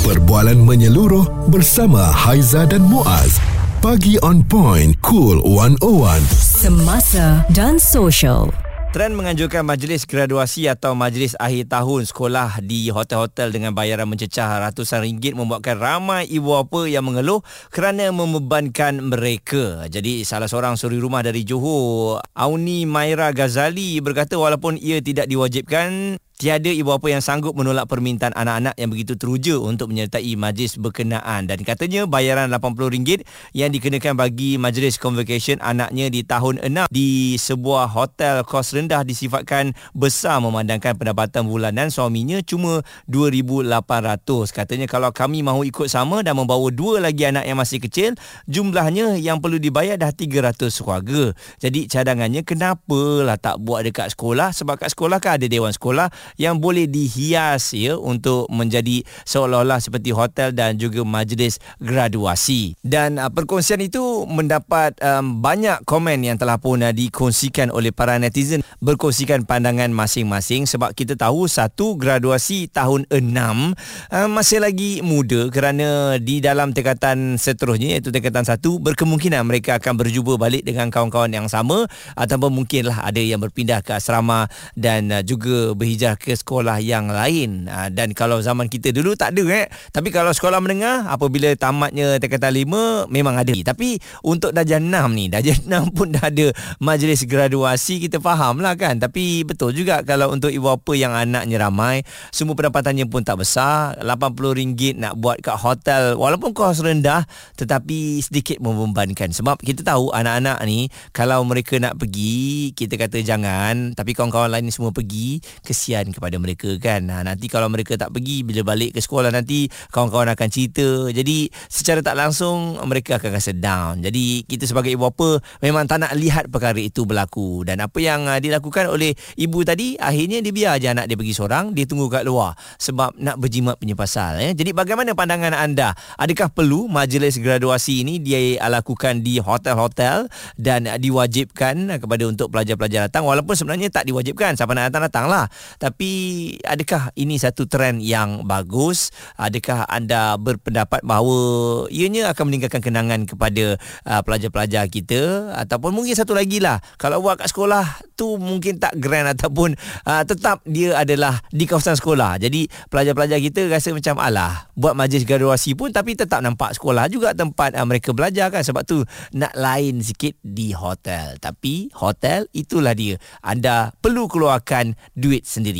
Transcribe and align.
Perbualan 0.00 0.56
menyeluruh 0.64 1.52
bersama 1.52 2.00
Haiza 2.00 2.64
dan 2.64 2.80
Muaz. 2.80 3.36
Pagi 3.84 4.16
on 4.24 4.40
point, 4.40 4.96
cool 5.04 5.44
101. 5.44 6.24
Semasa 6.40 7.44
dan 7.52 7.76
social. 7.76 8.48
Trend 8.96 9.12
menganjurkan 9.12 9.60
majlis 9.60 10.08
graduasi 10.08 10.72
atau 10.72 10.96
majlis 10.96 11.36
akhir 11.36 11.68
tahun 11.68 12.08
sekolah 12.08 12.64
di 12.64 12.88
hotel-hotel 12.88 13.52
dengan 13.52 13.76
bayaran 13.76 14.08
mencecah 14.08 14.72
ratusan 14.72 15.04
ringgit 15.04 15.36
membuatkan 15.36 15.76
ramai 15.76 16.24
ibu 16.32 16.48
bapa 16.48 16.88
yang 16.88 17.04
mengeluh 17.04 17.44
kerana 17.68 18.08
membebankan 18.08 19.04
mereka. 19.04 19.84
Jadi 19.84 20.24
salah 20.24 20.48
seorang 20.48 20.80
suri 20.80 20.96
rumah 20.96 21.20
dari 21.20 21.44
Johor, 21.44 22.24
Auni 22.32 22.88
Maira 22.88 23.36
Ghazali 23.36 24.00
berkata 24.00 24.40
walaupun 24.40 24.80
ia 24.80 25.04
tidak 25.04 25.28
diwajibkan 25.28 26.16
Tiada 26.40 26.72
ibu 26.72 26.88
bapa 26.88 27.12
yang 27.12 27.20
sanggup 27.20 27.52
menolak 27.52 27.84
permintaan 27.84 28.32
anak-anak 28.32 28.72
yang 28.80 28.88
begitu 28.88 29.12
teruja 29.12 29.60
untuk 29.60 29.92
menyertai 29.92 30.40
majlis 30.40 30.80
berkenaan. 30.80 31.44
Dan 31.44 31.60
katanya 31.68 32.08
bayaran 32.08 32.48
RM80 32.48 33.28
yang 33.52 33.68
dikenakan 33.68 34.16
bagi 34.16 34.56
majlis 34.56 34.96
convocation 34.96 35.60
anaknya 35.60 36.08
di 36.08 36.24
tahun 36.24 36.64
6 36.64 36.88
di 36.88 37.36
sebuah 37.36 37.92
hotel 37.92 38.40
kos 38.48 38.72
rendah 38.72 39.04
disifatkan 39.04 39.76
besar 39.92 40.40
memandangkan 40.40 40.96
pendapatan 40.96 41.44
bulanan 41.44 41.92
suaminya 41.92 42.40
cuma 42.40 42.80
2800 43.12 44.24
katanya 44.48 44.88
kalau 44.88 45.12
kami 45.12 45.44
mahu 45.44 45.68
ikut 45.68 45.92
sama 45.92 46.24
dan 46.24 46.40
membawa 46.40 46.72
dua 46.72 47.04
lagi 47.04 47.28
anak 47.28 47.44
yang 47.44 47.60
masih 47.60 47.84
kecil 47.84 48.16
jumlahnya 48.48 49.20
yang 49.20 49.44
perlu 49.44 49.60
dibayar 49.60 50.00
dah 50.00 50.08
300 50.08 50.56
keluarga 50.80 51.36
jadi 51.60 51.84
cadangannya 51.84 52.48
kenapalah 52.48 53.36
tak 53.36 53.60
buat 53.60 53.84
dekat 53.84 54.16
sekolah? 54.16 54.56
Sebab 54.56 54.80
kat 54.80 54.96
sekolah 54.96 55.18
kan 55.20 55.36
ada 55.36 55.44
dewan 55.44 55.74
sekolah 55.74 56.08
yang 56.36 56.60
boleh 56.60 56.86
dihias 56.86 57.72
ya 57.74 57.96
untuk 57.96 58.46
menjadi 58.52 59.02
seolah-olah 59.24 59.80
seperti 59.80 60.12
hotel 60.12 60.52
dan 60.52 60.76
juga 60.76 61.02
majlis 61.02 61.58
graduasi. 61.80 62.76
Dan 62.84 63.16
uh, 63.16 63.32
perkongsian 63.32 63.80
itu 63.80 64.28
mendapat 64.28 64.94
um, 65.00 65.40
banyak 65.40 65.82
komen 65.88 66.22
yang 66.22 66.36
telah 66.36 66.60
pun 66.60 66.84
uh, 66.84 66.92
dikongsikan 66.92 67.72
oleh 67.72 67.90
para 67.90 68.20
netizen 68.20 68.60
berkongsikan 68.80 69.48
pandangan 69.48 69.92
masing-masing 69.92 70.68
sebab 70.68 70.92
kita 70.92 71.16
tahu 71.16 71.48
satu 71.48 71.96
graduasi 71.96 72.68
tahun 72.68 73.08
6 73.08 73.20
uh, 73.20 74.28
masih 74.28 74.60
lagi 74.60 75.00
muda 75.00 75.48
kerana 75.48 76.16
di 76.20 76.40
dalam 76.44 76.76
tingkatan 76.76 77.40
seterusnya 77.40 77.96
iaitu 77.96 78.12
tingkatan 78.12 78.44
satu 78.44 78.80
berkemungkinan 78.80 79.44
mereka 79.44 79.80
akan 79.80 79.96
berjumpa 79.96 80.36
balik 80.36 80.62
dengan 80.64 80.92
kawan-kawan 80.92 81.32
yang 81.32 81.48
sama 81.48 81.88
ataupun 82.16 82.52
mungkinlah 82.52 83.04
ada 83.04 83.20
yang 83.20 83.40
berpindah 83.40 83.80
ke 83.80 83.96
asrama 83.96 84.48
dan 84.76 85.08
uh, 85.12 85.24
juga 85.24 85.72
berhijrah 85.72 86.19
ke 86.20 86.36
sekolah 86.36 86.78
yang 86.84 87.08
lain. 87.08 87.64
Ha, 87.72 87.88
dan 87.88 88.12
kalau 88.12 88.44
zaman 88.44 88.68
kita 88.68 88.92
dulu 88.92 89.16
tak 89.16 89.32
ada 89.32 89.64
eh. 89.64 89.66
Tapi 89.90 90.12
kalau 90.12 90.30
sekolah 90.30 90.60
menengah 90.60 91.08
apabila 91.08 91.48
tamatnya 91.56 92.20
tingkatan 92.20 92.52
5 92.52 93.08
memang 93.08 93.40
ada. 93.40 93.56
Tapi 93.64 93.96
untuk 94.20 94.52
darjah 94.52 94.76
6 94.76 94.92
ni 95.16 95.32
darjah 95.32 95.56
6 95.88 95.96
pun 95.96 96.12
dah 96.12 96.28
ada 96.28 96.52
majlis 96.78 97.24
graduasi 97.24 98.04
kita 98.04 98.20
faham 98.20 98.60
lah 98.60 98.76
kan? 98.76 99.00
Tapi 99.00 99.48
betul 99.48 99.72
juga 99.72 100.04
kalau 100.04 100.28
untuk 100.30 100.52
ibu 100.52 100.68
bapa 100.68 100.92
yang 100.92 101.16
anaknya 101.16 101.56
ramai 101.64 102.04
semua 102.30 102.52
pendapatannya 102.52 103.08
pun 103.08 103.24
tak 103.24 103.40
besar. 103.40 103.96
RM80 104.04 105.00
nak 105.00 105.16
buat 105.16 105.40
kat 105.40 105.56
hotel 105.56 106.20
walaupun 106.20 106.52
kos 106.52 106.84
rendah 106.84 107.24
tetapi 107.56 108.20
sedikit 108.20 108.60
membebankan. 108.60 109.32
Sebab 109.32 109.56
kita 109.64 109.82
tahu 109.82 110.12
anak-anak 110.12 110.60
ni 110.68 110.92
kalau 111.16 111.40
mereka 111.48 111.80
nak 111.80 111.96
pergi 111.96 112.70
kita 112.76 113.00
kata 113.00 113.24
jangan. 113.24 113.96
Tapi 113.96 114.12
kawan-kawan 114.12 114.52
lain 114.52 114.68
semua 114.68 114.92
pergi 114.92 115.40
kesian 115.64 116.09
kepada 116.14 116.36
mereka 116.36 116.70
kan. 116.78 117.06
Ha, 117.10 117.22
nanti 117.26 117.46
kalau 117.46 117.66
mereka 117.70 117.96
tak 117.96 118.14
pergi 118.14 118.42
bila 118.46 118.62
balik 118.62 118.96
ke 118.96 119.00
sekolah 119.02 119.30
nanti 119.32 119.66
kawan-kawan 119.90 120.32
akan 120.34 120.48
cerita. 120.48 121.10
Jadi 121.10 121.50
secara 121.66 122.00
tak 122.00 122.14
langsung 122.18 122.78
mereka 122.86 123.18
akan 123.18 123.30
rasa 123.34 123.52
down. 123.52 124.04
Jadi 124.04 124.44
kita 124.46 124.66
sebagai 124.66 124.94
ibu 124.94 125.08
bapa 125.10 125.42
memang 125.60 125.86
tak 125.86 126.06
nak 126.06 126.12
lihat 126.16 126.48
perkara 126.48 126.78
itu 126.78 127.04
berlaku. 127.04 127.62
Dan 127.66 127.82
apa 127.84 127.98
yang 128.00 128.26
uh, 128.26 128.38
dilakukan 128.38 128.88
oleh 128.88 129.12
ibu 129.36 129.62
tadi 129.62 129.96
akhirnya 130.00 130.40
dia 130.40 130.52
biar 130.54 130.74
je 130.80 130.88
anak 130.90 131.06
dia 131.10 131.16
pergi 131.16 131.34
seorang, 131.34 131.72
dia 131.74 131.84
tunggu 131.84 132.10
kat 132.10 132.24
luar 132.24 132.54
sebab 132.80 133.16
nak 133.18 133.36
berjimat 133.40 133.76
punya 133.76 133.94
pasal 133.94 134.40
ya. 134.40 134.50
Jadi 134.54 134.70
bagaimana 134.72 135.12
pandangan 135.12 135.52
anda? 135.54 135.92
Adakah 136.16 136.50
perlu 136.52 136.86
majlis 136.86 137.40
graduasi 137.40 138.02
ini 138.06 138.22
dia 138.22 138.60
lakukan 138.70 139.20
di 139.20 139.42
hotel-hotel 139.42 140.30
dan 140.54 140.86
diwajibkan 140.86 141.98
kepada 141.98 142.24
untuk 142.26 142.54
pelajar-pelajar 142.54 143.10
datang 143.10 143.26
walaupun 143.26 143.54
sebenarnya 143.58 143.90
tak 143.90 144.06
diwajibkan 144.06 144.54
siapa 144.54 144.72
nak 144.72 144.94
datang 144.94 145.10
datanglah. 145.10 145.44
Tapi 145.76 145.89
tapi 145.90 146.54
adakah 146.62 147.10
ini 147.18 147.34
satu 147.34 147.66
trend 147.66 147.98
yang 147.98 148.46
bagus? 148.46 149.10
Adakah 149.34 149.90
anda 149.90 150.38
berpendapat 150.38 151.02
bahawa 151.02 151.90
ianya 151.90 152.30
akan 152.30 152.46
meninggalkan 152.46 152.78
kenangan 152.78 153.26
kepada 153.26 153.74
uh, 154.06 154.22
pelajar-pelajar 154.22 154.86
kita 154.86 155.50
ataupun 155.58 155.90
mungkin 155.90 156.14
satu 156.14 156.30
lagi 156.30 156.62
lah 156.62 156.78
kalau 156.94 157.18
buat 157.18 157.42
kat 157.42 157.50
sekolah 157.50 158.06
tu 158.14 158.38
mungkin 158.38 158.78
tak 158.78 159.02
grand 159.02 159.26
ataupun 159.34 159.74
uh, 160.06 160.22
tetap 160.22 160.62
dia 160.62 160.94
adalah 160.94 161.42
di 161.50 161.66
kawasan 161.66 161.98
sekolah. 161.98 162.38
Jadi 162.38 162.70
pelajar-pelajar 162.86 163.42
kita 163.42 163.66
rasa 163.66 163.90
macam 163.90 164.22
alah 164.22 164.70
buat 164.78 164.94
majlis 164.94 165.26
graduasi 165.26 165.74
pun 165.74 165.90
tapi 165.90 166.14
tetap 166.14 166.38
nampak 166.38 166.70
sekolah 166.78 167.10
juga 167.10 167.34
tempat 167.34 167.74
uh, 167.74 167.82
mereka 167.82 168.14
belajar 168.14 168.54
kan 168.54 168.62
sebab 168.62 168.86
tu 168.86 169.02
nak 169.34 169.58
lain 169.58 169.98
sikit 170.04 170.38
di 170.38 170.70
hotel. 170.70 171.34
Tapi 171.42 171.90
hotel 171.98 172.46
itulah 172.54 172.94
dia. 172.94 173.18
Anda 173.42 173.90
perlu 173.98 174.30
keluarkan 174.30 174.94
duit 175.18 175.48
sendiri. 175.48 175.79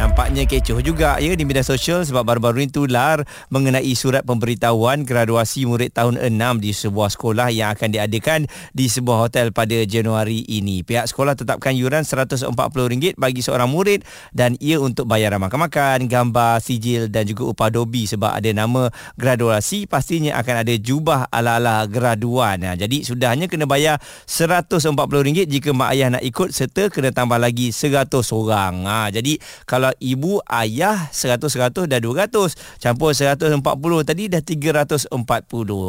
Nampaknya 0.00 0.48
kecoh 0.48 0.80
juga 0.80 1.20
ya 1.20 1.36
di 1.36 1.44
media 1.44 1.60
sosial 1.60 2.08
sebab 2.08 2.24
baru-baru 2.24 2.64
ini 2.64 2.72
tular 2.72 3.20
mengenai 3.52 3.92
surat 3.92 4.24
pemberitahuan 4.24 5.04
graduasi 5.04 5.68
murid 5.68 5.92
tahun 5.92 6.16
6 6.16 6.40
di 6.56 6.72
sebuah 6.72 7.12
sekolah 7.12 7.52
yang 7.52 7.76
akan 7.76 7.92
diadakan 7.92 8.48
di 8.72 8.88
sebuah 8.88 9.28
hotel 9.28 9.52
pada 9.52 9.76
Januari 9.84 10.40
ini. 10.48 10.80
Pihak 10.80 11.04
sekolah 11.04 11.36
tetapkan 11.36 11.76
yuran 11.76 12.08
RM140 12.08 13.12
bagi 13.20 13.44
seorang 13.44 13.68
murid 13.68 14.00
dan 14.32 14.56
ia 14.56 14.80
untuk 14.80 15.04
bayaran 15.04 15.36
makan-makan, 15.36 16.08
gambar, 16.08 16.64
sijil 16.64 17.12
dan 17.12 17.28
juga 17.28 17.52
upah 17.52 17.68
dobi 17.68 18.08
sebab 18.08 18.32
ada 18.32 18.48
nama 18.56 18.88
graduasi 19.20 19.84
pastinya 19.84 20.40
akan 20.40 20.64
ada 20.64 20.80
jubah 20.80 21.28
ala-ala 21.28 21.84
graduan. 21.84 22.56
Ha, 22.64 22.72
jadi 22.72 23.04
sudahnya 23.04 23.52
kena 23.52 23.68
bayar 23.68 24.00
RM140 24.24 25.44
jika 25.44 25.76
mak 25.76 25.92
ayah 25.92 26.08
nak 26.16 26.24
ikut 26.24 26.56
serta 26.56 26.88
kena 26.88 27.12
tambah 27.12 27.36
lagi 27.36 27.68
100 27.68 28.08
orang. 28.32 28.88
Ha, 28.88 29.12
jadi 29.12 29.36
kalau 29.68 29.89
kalau 29.90 30.06
ibu 30.06 30.38
ayah 30.46 31.10
100-100 31.10 31.90
dah 31.90 31.98
200 31.98 32.78
campur 32.78 33.10
140 33.10 33.58
tadi 34.06 34.30
dah 34.30 34.38
340 34.38 35.10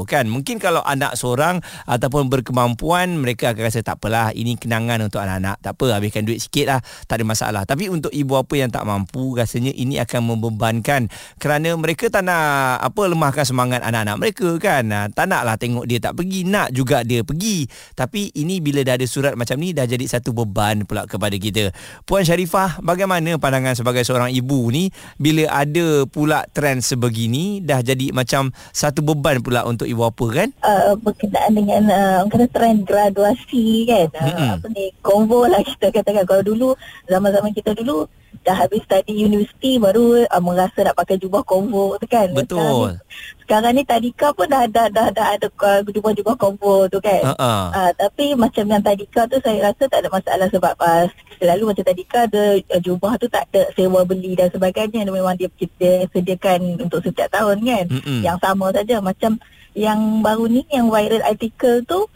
kan? 0.09 0.25
Mungkin 0.25 0.57
kalau 0.57 0.81
anak 0.81 1.13
seorang 1.13 1.61
ataupun 1.85 2.33
berkemampuan 2.33 3.21
mereka 3.21 3.53
akan 3.53 3.61
rasa 3.69 3.85
tak 3.85 4.01
apalah 4.01 4.33
ini 4.33 4.57
kenangan 4.57 5.05
untuk 5.05 5.21
anak-anak. 5.21 5.61
Tak 5.61 5.77
apa 5.77 6.01
habiskan 6.01 6.25
duit 6.25 6.41
sikit 6.41 6.65
lah 6.65 6.79
tak 7.05 7.21
ada 7.21 7.29
masalah. 7.29 7.61
Tapi 7.69 7.93
untuk 7.93 8.09
ibu 8.09 8.33
apa 8.33 8.57
yang 8.57 8.73
tak 8.73 8.89
mampu 8.89 9.37
rasanya 9.37 9.69
ini 9.69 10.01
akan 10.01 10.33
membebankan 10.33 11.05
kerana 11.37 11.77
mereka 11.77 12.09
tak 12.09 12.25
nak 12.25 12.81
apa 12.81 13.01
lemahkan 13.05 13.45
semangat 13.45 13.85
anak-anak 13.85 14.17
mereka 14.17 14.49
kan? 14.57 15.13
Tak 15.13 15.29
nak 15.29 15.45
lah 15.45 15.61
tengok 15.61 15.85
dia 15.85 16.01
tak 16.01 16.17
pergi 16.17 16.41
nak 16.49 16.73
juga 16.73 17.05
dia 17.05 17.21
pergi. 17.21 17.69
Tapi 17.93 18.33
ini 18.33 18.65
bila 18.65 18.81
dah 18.81 18.97
ada 18.97 19.05
surat 19.05 19.37
macam 19.37 19.61
ni 19.61 19.77
dah 19.77 19.85
jadi 19.85 20.09
satu 20.09 20.33
beban 20.33 20.89
pula 20.89 21.05
kepada 21.05 21.37
kita. 21.37 21.69
Puan 22.09 22.25
Syarifah 22.25 22.81
bagaimana 22.81 23.35
pandangan 23.35 23.75
sebagai 23.75 23.90
seorang 23.99 24.31
ibu 24.31 24.71
ni 24.71 24.87
bila 25.19 25.51
ada 25.51 26.07
pula 26.07 26.47
trend 26.55 26.79
sebegini 26.79 27.59
dah 27.59 27.83
jadi 27.83 28.15
macam 28.15 28.55
satu 28.71 29.03
beban 29.03 29.43
pula 29.43 29.67
untuk 29.67 29.91
ibu 29.91 30.07
apa 30.07 30.25
kan? 30.31 30.49
Uh, 30.63 30.95
berkenaan 31.03 31.51
dengan 31.51 31.83
uh, 31.91 32.23
kata 32.31 32.47
trend 32.55 32.87
graduasi 32.87 33.83
kan? 33.91 34.07
Uh, 34.15 34.55
apa 34.55 34.67
ni 34.71 34.95
konvo 35.03 35.43
lah 35.51 35.59
kita 35.59 35.91
katakan. 35.91 36.23
Kalau 36.23 36.47
dulu 36.47 36.69
zaman-zaman 37.11 37.51
kita 37.51 37.75
dulu 37.75 38.07
dah 38.41 38.55
habis 38.57 38.81
study 38.87 39.27
universiti 39.27 39.77
baru 39.77 40.25
uh, 40.25 40.41
merasa 40.41 40.81
nak 40.81 40.97
pakai 40.97 41.21
jubah 41.21 41.45
konvo 41.45 41.99
tu 42.01 42.07
kan. 42.09 42.31
Betul. 42.33 42.57
sekarang, 42.57 42.97
sekarang 43.45 43.73
ni 43.77 43.83
tadika 43.85 44.33
pun 44.33 44.49
dah 44.49 44.65
dah 44.65 44.87
dah, 44.89 45.13
dah 45.13 45.27
ada 45.37 45.47
uh, 45.51 45.79
jubah-jubah 45.85 46.35
konvo 46.39 46.89
tu 46.89 46.97
kan. 47.03 47.21
Uh-uh. 47.21 47.63
uh, 47.69 47.91
tapi 47.93 48.33
macam 48.33 48.65
yang 48.65 48.81
tadika 48.81 49.29
tu 49.29 49.37
saya 49.43 49.69
rasa 49.69 49.83
tak 49.85 49.99
ada 50.01 50.09
masalah 50.09 50.47
sebab 50.49 50.73
uh, 50.79 51.05
selalu 51.37 51.63
macam 51.69 51.83
tadika 51.85 52.25
ada 52.25 52.43
uh, 52.57 52.81
jubah 52.81 53.13
tu 53.21 53.27
tak 53.29 53.45
ada 53.53 53.69
sewa 53.77 54.01
beli 54.07 54.33
dan 54.33 54.49
sebagainya. 54.49 55.05
Memang 55.05 55.37
dia 55.37 55.51
kita 55.51 56.09
sediakan 56.09 56.81
untuk 56.81 57.03
setiap 57.05 57.29
tahun 57.29 57.61
kan. 57.61 57.85
Mm-mm. 57.91 58.19
yang 58.25 58.39
sama 58.41 58.73
saja 58.73 58.97
macam 59.03 59.37
yang 59.77 60.19
baru 60.19 60.51
ni 60.51 60.67
yang 60.67 60.91
viral 60.91 61.23
artikel 61.23 61.79
tu 61.87 62.07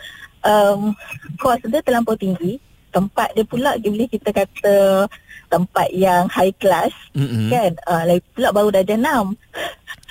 um, 0.44 0.92
kos 1.40 1.60
dia 1.64 1.80
terlampau 1.80 2.16
tinggi 2.20 2.60
tempat 2.96 3.36
dia 3.36 3.44
pula 3.44 3.76
dia 3.76 3.92
boleh 3.92 4.08
kita 4.08 4.32
kata 4.32 5.06
tempat 5.52 5.92
yang 5.92 6.32
high 6.32 6.56
class 6.56 6.96
mm-hmm. 7.12 7.52
kan 7.52 7.72
uh, 7.92 8.04
lagi 8.08 8.24
pula 8.32 8.56
baru 8.56 8.72
darjah 8.72 8.96
6 8.96 9.36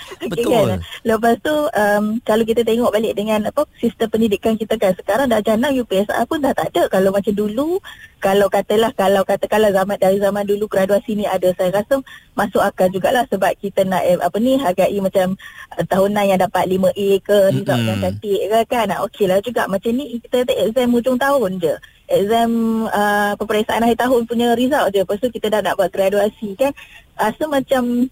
Betul. 0.28 0.52
Okay, 0.52 0.64
kan? 0.68 0.80
Lepas 1.04 1.34
tu 1.40 1.54
um, 1.54 2.04
kalau 2.24 2.44
kita 2.44 2.60
tengok 2.60 2.92
balik 2.92 3.16
dengan 3.16 3.48
apa 3.48 3.64
sistem 3.80 4.08
pendidikan 4.12 4.54
kita 4.56 4.76
kan 4.76 4.92
sekarang 4.96 5.32
dah 5.32 5.40
jana 5.40 5.72
UPSR 5.72 6.28
pun 6.28 6.44
dah 6.44 6.52
tak 6.52 6.72
ada. 6.74 6.92
Kalau 6.92 7.10
macam 7.12 7.32
dulu 7.34 7.80
kalau 8.20 8.48
katalah 8.48 8.92
kalau 8.96 9.24
katakanlah 9.24 9.72
zaman 9.72 9.96
dari 10.00 10.20
zaman 10.20 10.44
dulu 10.44 10.68
graduasi 10.68 11.16
ni 11.16 11.24
ada 11.28 11.52
saya 11.56 11.72
rasa 11.72 12.00
masuk 12.36 12.60
akal 12.60 12.88
jugalah 12.88 13.24
sebab 13.28 13.52
kita 13.60 13.84
nak 13.84 14.04
eh, 14.04 14.16
apa 14.20 14.36
ni 14.40 14.56
hargai 14.56 14.96
macam 15.00 15.36
uh, 15.76 15.84
tahunan 15.84 16.24
yang 16.24 16.40
dapat 16.40 16.64
5A 16.68 17.08
ke 17.24 17.36
result 17.52 17.68
mm-hmm. 17.68 17.88
yang 17.88 17.98
cantik 18.00 18.40
ke 18.44 18.60
kan. 18.68 18.84
Nah, 18.92 18.98
okey 19.08 19.24
lah 19.28 19.40
juga 19.40 19.68
macam 19.68 19.90
ni 19.92 20.20
kita 20.20 20.44
tak 20.44 20.56
exam 20.68 20.92
hujung 20.92 21.16
tahun 21.16 21.60
je. 21.60 21.74
Exam 22.04 22.84
uh, 22.88 23.32
peperiksaan 23.40 23.80
akhir 23.80 24.04
tahun 24.04 24.28
punya 24.28 24.52
result 24.52 24.92
je. 24.92 25.02
Lepas 25.02 25.18
tu 25.20 25.28
kita 25.32 25.48
dah 25.48 25.60
nak 25.64 25.80
buat 25.80 25.88
graduasi 25.88 26.52
kan. 26.56 26.72
Rasa 27.16 27.44
macam 27.48 28.08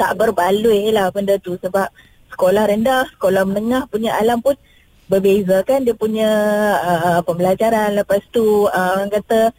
tak 0.00 0.16
berbaloi 0.16 0.88
lah 0.96 1.12
benda 1.12 1.36
tu 1.36 1.60
sebab 1.60 1.92
sekolah 2.32 2.64
rendah, 2.72 3.04
sekolah 3.16 3.44
menengah 3.44 3.84
punya 3.92 4.16
alam 4.16 4.40
pun 4.40 4.56
berbeza 5.10 5.66
kan 5.66 5.82
dia 5.82 5.92
punya 5.92 6.30
uh, 6.78 7.20
pembelajaran 7.26 7.98
lepas 7.98 8.22
tu 8.30 8.70
uh, 8.70 8.88
orang 8.94 9.10
kata 9.10 9.50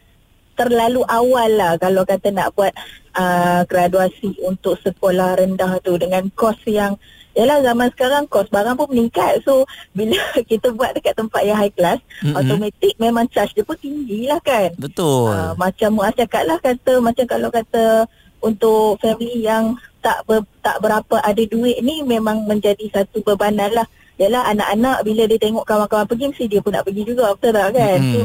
terlalu 0.56 1.04
awal 1.12 1.52
lah 1.52 1.76
kalau 1.76 2.08
kata 2.08 2.32
nak 2.32 2.56
buat 2.56 2.72
uh, 3.20 3.68
graduasi 3.68 4.40
untuk 4.48 4.80
sekolah 4.80 5.44
rendah 5.44 5.84
tu 5.84 6.00
dengan 6.00 6.32
kos 6.32 6.56
yang 6.64 6.96
Yalah 7.32 7.64
zaman 7.64 7.88
sekarang 7.96 8.24
kos 8.28 8.52
barang 8.52 8.76
pun 8.76 8.92
meningkat 8.92 9.40
So 9.48 9.64
bila 9.96 10.20
kita 10.52 10.76
buat 10.76 10.92
dekat 10.92 11.16
tempat 11.16 11.42
yang 11.48 11.56
high 11.56 11.72
class 11.72 12.00
mm-hmm. 12.22 12.36
Automatik 12.36 12.94
memang 13.00 13.26
charge 13.32 13.56
dia 13.56 13.64
pun 13.64 13.80
tinggi 13.80 14.28
lah 14.28 14.40
kan 14.44 14.76
Betul 14.76 15.32
uh, 15.32 15.56
Macam 15.56 15.96
Muaz 15.96 16.12
cakap 16.16 16.44
lah 16.44 16.60
kata 16.60 17.00
Macam 17.00 17.26
kalau 17.28 17.48
kata 17.48 18.04
Untuk 18.44 19.00
family 19.00 19.48
yang 19.48 19.80
tak 20.02 20.26
ber, 20.26 20.42
tak 20.66 20.82
berapa 20.82 21.22
ada 21.22 21.44
duit 21.46 21.78
ni 21.86 22.02
memang 22.02 22.50
menjadi 22.50 22.90
satu 22.90 23.22
bebanan 23.22 23.70
lah. 23.70 23.88
Yalah 24.18 24.50
anak-anak 24.54 25.06
bila 25.06 25.26
dia 25.30 25.38
tengok 25.38 25.66
kawan-kawan 25.66 26.06
pergi 26.10 26.26
mesti 26.30 26.46
dia 26.50 26.62
pun 26.62 26.74
nak 26.74 26.86
pergi 26.86 27.06
juga 27.06 27.34
betul 27.38 27.54
tak 27.54 27.74
kan? 27.74 28.00
Hmm. 28.02 28.14
So, 28.14 28.20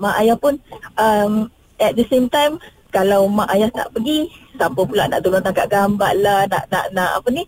mak 0.00 0.14
ayah 0.24 0.36
pun 0.38 0.54
um, 0.96 1.32
at 1.76 1.92
the 1.92 2.04
same 2.08 2.28
time 2.32 2.56
kalau 2.92 3.28
mak 3.28 3.48
ayah 3.52 3.68
tak 3.72 3.92
pergi 3.92 4.28
siapa 4.56 4.80
pula 4.80 5.08
nak 5.08 5.20
tolong 5.24 5.44
tangkap 5.44 5.68
gambar 5.68 6.12
lah 6.20 6.40
nak 6.48 6.64
nak 6.68 6.84
nak 6.92 7.10
apa 7.20 7.28
ni 7.32 7.42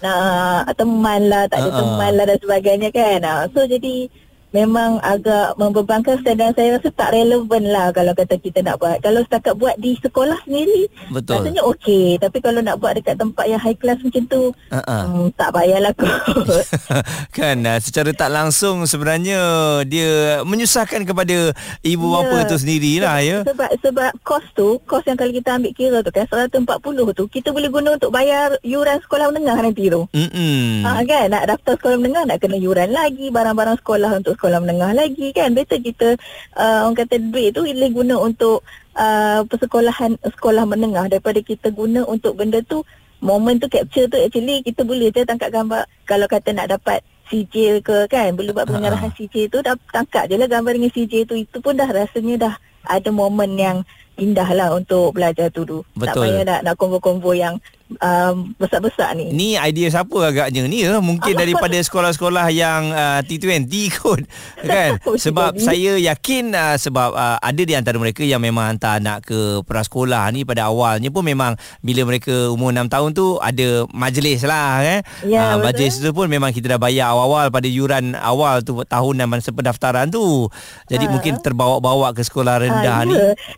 nak 0.00 0.72
teman 0.76 1.20
lah 1.28 1.44
tak 1.48 1.64
ada 1.64 1.70
uh-uh. 1.70 1.80
teman 1.80 2.12
lah 2.16 2.24
dan 2.28 2.38
sebagainya 2.40 2.88
kan. 2.92 3.18
Uh, 3.24 3.42
so 3.52 3.60
jadi 3.68 4.08
memang 4.50 4.98
agak 5.02 5.54
membebankan 5.54 6.18
dan 6.26 6.50
saya 6.54 6.78
rasa 6.78 6.90
tak 6.90 7.14
relevan 7.14 7.62
lah 7.70 7.94
kalau 7.94 8.12
kata 8.14 8.34
kita 8.38 8.62
nak 8.66 8.82
buat. 8.82 8.98
Kalau 9.02 9.22
setakat 9.22 9.54
buat 9.54 9.74
di 9.78 9.94
sekolah 10.02 10.38
sendiri, 10.46 10.90
Betul. 11.10 11.42
rasanya 11.42 11.62
okey. 11.70 12.18
Tapi 12.18 12.38
kalau 12.42 12.60
nak 12.60 12.82
buat 12.82 12.98
dekat 12.98 13.16
tempat 13.18 13.46
yang 13.46 13.62
high 13.62 13.78
class 13.78 14.02
macam 14.02 14.22
tu, 14.26 14.42
uh-uh. 14.50 15.02
hmm, 15.06 15.26
tak 15.38 15.50
payahlah 15.54 15.92
kot. 15.94 16.64
kan, 17.36 17.56
uh, 17.62 17.78
secara 17.78 18.10
tak 18.10 18.30
langsung 18.34 18.82
sebenarnya 18.84 19.38
dia 19.86 20.42
menyusahkan 20.42 21.06
kepada 21.06 21.54
ibu 21.86 22.06
ya. 22.10 22.14
bapa 22.18 22.36
tu 22.50 22.56
sendirilah 22.58 23.16
ya. 23.22 23.38
Sebab 23.46 23.70
sebab 23.80 24.10
kos 24.26 24.44
tu, 24.58 24.82
kos 24.84 25.06
yang 25.06 25.18
kalau 25.18 25.30
kita 25.30 25.56
ambil 25.56 25.72
kira 25.74 25.98
tu 26.02 26.10
kan 26.10 26.26
140 26.26 26.66
tu, 27.14 27.24
kita 27.30 27.54
boleh 27.54 27.70
guna 27.70 27.94
untuk 27.94 28.10
bayar 28.10 28.58
yuran 28.66 28.98
sekolah 29.06 29.30
menengah 29.30 29.58
nanti 29.62 29.86
tu. 29.86 30.02
Hmm. 30.10 30.82
Ha, 30.82 31.06
kan, 31.06 31.30
nak 31.30 31.46
daftar 31.46 31.78
sekolah 31.78 31.96
menengah 32.02 32.24
nak 32.26 32.38
kena 32.42 32.58
yuran 32.58 32.90
lagi, 32.90 33.30
barang-barang 33.30 33.78
sekolah 33.78 34.10
untuk 34.18 34.39
sekolah 34.40 34.64
menengah 34.64 34.96
lagi 34.96 35.36
kan 35.36 35.52
better 35.52 35.76
kita 35.76 36.16
uh, 36.56 36.88
orang 36.88 36.96
kata 36.96 37.20
duit 37.20 37.52
tu 37.52 37.68
boleh 37.68 37.92
guna 37.92 38.16
untuk 38.16 38.64
uh, 38.96 39.44
persekolahan 39.44 40.16
sekolah 40.24 40.64
menengah 40.64 41.12
daripada 41.12 41.44
kita 41.44 41.68
guna 41.68 42.08
untuk 42.08 42.40
benda 42.40 42.64
tu 42.64 42.80
momen 43.20 43.60
tu 43.60 43.68
capture 43.68 44.08
tu 44.08 44.16
actually 44.16 44.64
kita 44.64 44.80
boleh 44.80 45.12
je 45.12 45.28
tangkap 45.28 45.52
gambar 45.52 45.84
kalau 46.08 46.24
kata 46.24 46.56
nak 46.56 46.72
dapat 46.72 47.04
CJ 47.28 47.84
ke 47.84 48.08
kan 48.08 48.32
boleh 48.32 48.50
buat 48.56 48.66
penyerahan 48.66 49.12
uh-huh. 49.12 49.28
CJ 49.28 49.52
tu 49.52 49.60
dah 49.60 49.76
tangkap 49.92 50.24
je 50.26 50.40
lah 50.40 50.48
gambar 50.48 50.72
dengan 50.72 50.90
CJ 50.90 51.28
tu 51.28 51.36
itu 51.36 51.60
pun 51.60 51.76
dah 51.76 51.86
rasanya 51.86 52.48
dah 52.48 52.54
ada 52.88 53.12
momen 53.12 53.60
yang 53.60 53.84
indah 54.20 54.48
lah 54.52 54.68
untuk 54.76 55.16
belajar 55.16 55.48
tu 55.52 55.64
dulu. 55.64 55.84
Betul. 55.96 56.06
Tak 56.08 56.14
payah 56.16 56.42
nak, 56.44 56.60
nak 56.64 56.74
kombo-kombo 56.76 57.32
yang 57.32 57.56
um, 57.98 58.54
besar-besar 58.54 59.18
ni. 59.18 59.34
Ni 59.34 59.48
idea 59.58 59.90
siapa 59.90 60.14
agaknya 60.30 60.66
ni 60.70 60.86
ya? 60.86 61.02
Mungkin 61.02 61.34
daripada 61.42 61.74
sekolah-sekolah 61.74 62.46
yang 62.54 62.94
uh, 62.94 63.20
T20 63.26 63.66
kot. 63.98 64.22
Kan? 64.62 65.00
sebab 65.24 65.58
saya 65.58 65.98
yakin 65.98 66.54
uh, 66.54 66.76
sebab 66.78 67.10
uh, 67.16 67.38
ada 67.42 67.62
di 67.62 67.74
antara 67.74 67.96
mereka 67.98 68.22
yang 68.22 68.38
memang 68.38 68.76
hantar 68.76 69.02
anak 69.02 69.26
ke 69.26 69.64
prasekolah 69.66 70.30
ni 70.30 70.46
pada 70.46 70.70
awalnya 70.70 71.10
pun 71.10 71.26
memang 71.26 71.58
bila 71.82 72.06
mereka 72.06 72.52
umur 72.52 72.70
6 72.70 72.86
tahun 72.86 73.10
tu 73.16 73.26
ada 73.42 73.88
majlis 73.90 74.46
lah. 74.46 74.84
Eh? 74.84 75.00
Ya, 75.26 75.56
uh, 75.56 75.64
majlis 75.64 75.98
tu 75.98 76.10
pun 76.14 76.30
memang 76.30 76.54
kita 76.54 76.76
dah 76.76 76.80
bayar 76.80 77.10
awal-awal 77.16 77.50
pada 77.50 77.66
yuran 77.66 78.14
awal 78.14 78.62
tu 78.62 78.78
tahunan 78.86 79.26
masa 79.26 79.50
pendaftaran 79.50 80.12
tu. 80.12 80.46
Jadi 80.86 81.08
ha. 81.08 81.10
mungkin 81.10 81.40
terbawa-bawa 81.40 82.12
ke 82.12 82.22
sekolah 82.22 82.62
rendah 82.62 82.98
ha, 83.02 83.08
ni. 83.08 83.14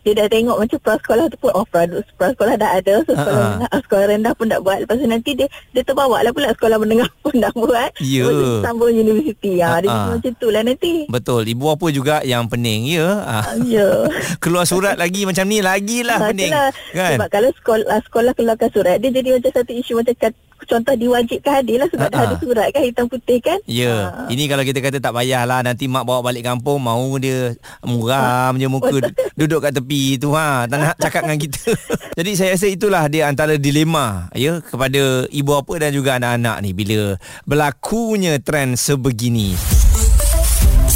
Dia 0.07 0.13
dah 0.23 0.27
tengok 0.31 0.57
macam 0.57 0.79
prasekolah 0.79 1.25
tu 1.27 1.37
pun 1.41 1.51
oh 1.51 1.65
prasekolah 1.67 2.55
dah 2.55 2.71
ada 2.79 3.03
so 3.03 3.13
sekolah, 3.13 3.47
uh-huh. 3.59 3.81
sekolah 3.83 4.05
rendah 4.15 4.22
pun 4.31 4.47
nak 4.47 4.63
buat. 4.63 4.87
Lepas 4.87 4.95
tu 4.95 5.07
nanti 5.11 5.35
dia 5.35 5.51
dia 5.75 5.83
terbawa 5.83 6.23
lah 6.23 6.31
pula 6.31 6.55
sekolah 6.55 6.79
menengah 6.79 7.11
pun 7.23 7.35
nak 7.35 7.51
buat. 7.51 7.91
Ya. 7.99 8.23
Yeah. 8.23 8.63
sambung 8.63 8.95
universiti. 8.95 9.59
Ha, 9.59 9.83
dia 9.83 9.91
macam 9.91 10.31
tu 10.39 10.47
lah 10.47 10.63
nanti. 10.63 11.11
Betul. 11.11 11.51
Ibu 11.51 11.75
apa 11.75 11.87
juga 11.91 12.15
yang 12.23 12.47
pening 12.47 12.95
ya? 12.95 13.09
Uh. 13.19 13.43
ya. 13.67 14.07
Keluar 14.43 14.63
surat 14.63 14.95
lagi 14.95 15.27
macam 15.27 15.43
ni 15.51 15.59
lagilah 15.59 16.23
ha, 16.23 16.27
pening 16.31 16.53
kan? 16.55 16.71
Sebab 17.19 17.27
kalau 17.27 17.49
sekolah 17.51 17.99
sekolah 18.07 18.31
keluarkan 18.31 18.69
surat 18.71 18.95
dia 19.03 19.11
jadi 19.11 19.35
macam 19.35 19.51
satu 19.51 19.71
isu 19.75 19.99
macam 19.99 20.31
contoh 20.65 20.95
diwajibkan 20.95 21.61
hadir 21.61 21.77
lah 21.83 21.87
sebab 21.91 22.07
uh-huh. 22.09 22.19
dah 22.19 22.29
ada 22.29 22.35
surat 22.41 22.67
kan 22.71 22.81
hitam 22.83 23.05
putih 23.07 23.39
kan 23.43 23.59
ya 23.67 23.85
yeah. 23.85 24.01
uh. 24.25 24.29
ini 24.31 24.47
kalau 24.47 24.63
kita 24.63 24.79
kata 24.79 24.97
tak 24.99 25.13
payahlah 25.13 25.59
nanti 25.61 25.85
mak 25.87 26.03
bawa 26.07 26.25
balik 26.25 26.43
kampung 26.47 26.81
mau 26.81 27.03
dia 27.19 27.55
muram 27.83 28.55
je 28.57 28.67
muka 28.67 28.97
duduk 29.39 29.59
kat 29.63 29.73
tepi 29.75 30.17
tu 30.17 30.31
ha 30.33 30.65
tak 30.65 30.77
nak 30.79 30.95
cakap 30.97 31.21
dengan 31.27 31.39
kita 31.41 31.73
jadi 32.19 32.31
saya 32.33 32.49
rasa 32.55 32.67
itulah 32.69 33.03
dia 33.11 33.27
antara 33.27 33.59
dilema 33.59 34.31
ya 34.33 34.63
kepada 34.63 35.27
ibu 35.29 35.49
bapa 35.53 35.73
dan 35.77 35.91
juga 35.93 36.17
anak-anak 36.17 36.57
ni 36.63 36.71
bila 36.71 37.19
berlakunya 37.45 38.39
trend 38.39 38.79
sebegini 38.79 39.53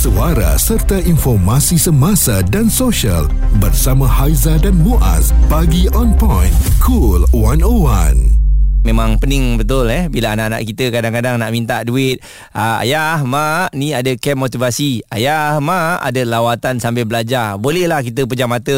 suara 0.08 0.56
serta 0.56 1.02
informasi 1.04 1.76
semasa 1.76 2.40
dan 2.48 2.72
sosial 2.72 3.28
bersama 3.60 4.08
Haiza 4.08 4.56
dan 4.62 4.78
Muaz 4.80 5.36
bagi 5.52 5.90
on 5.92 6.14
point 6.16 6.54
cool 6.80 7.28
101 7.36 8.47
memang 8.88 9.20
pening 9.20 9.60
betul 9.60 9.92
eh. 9.92 10.08
Bila 10.08 10.32
anak-anak 10.32 10.64
kita 10.64 10.88
kadang-kadang 10.88 11.36
nak 11.36 11.52
minta 11.52 11.84
duit 11.84 12.24
uh, 12.56 12.80
ayah 12.80 13.20
mak 13.28 13.76
ni 13.76 13.92
ada 13.92 14.16
camp 14.16 14.48
motivasi. 14.48 15.04
Ayah 15.12 15.60
mak 15.60 16.00
ada 16.00 16.24
lawatan 16.24 16.80
sambil 16.80 17.04
belajar. 17.04 17.60
Bolehlah 17.60 18.00
kita 18.00 18.24
pejam 18.24 18.48
mata 18.48 18.72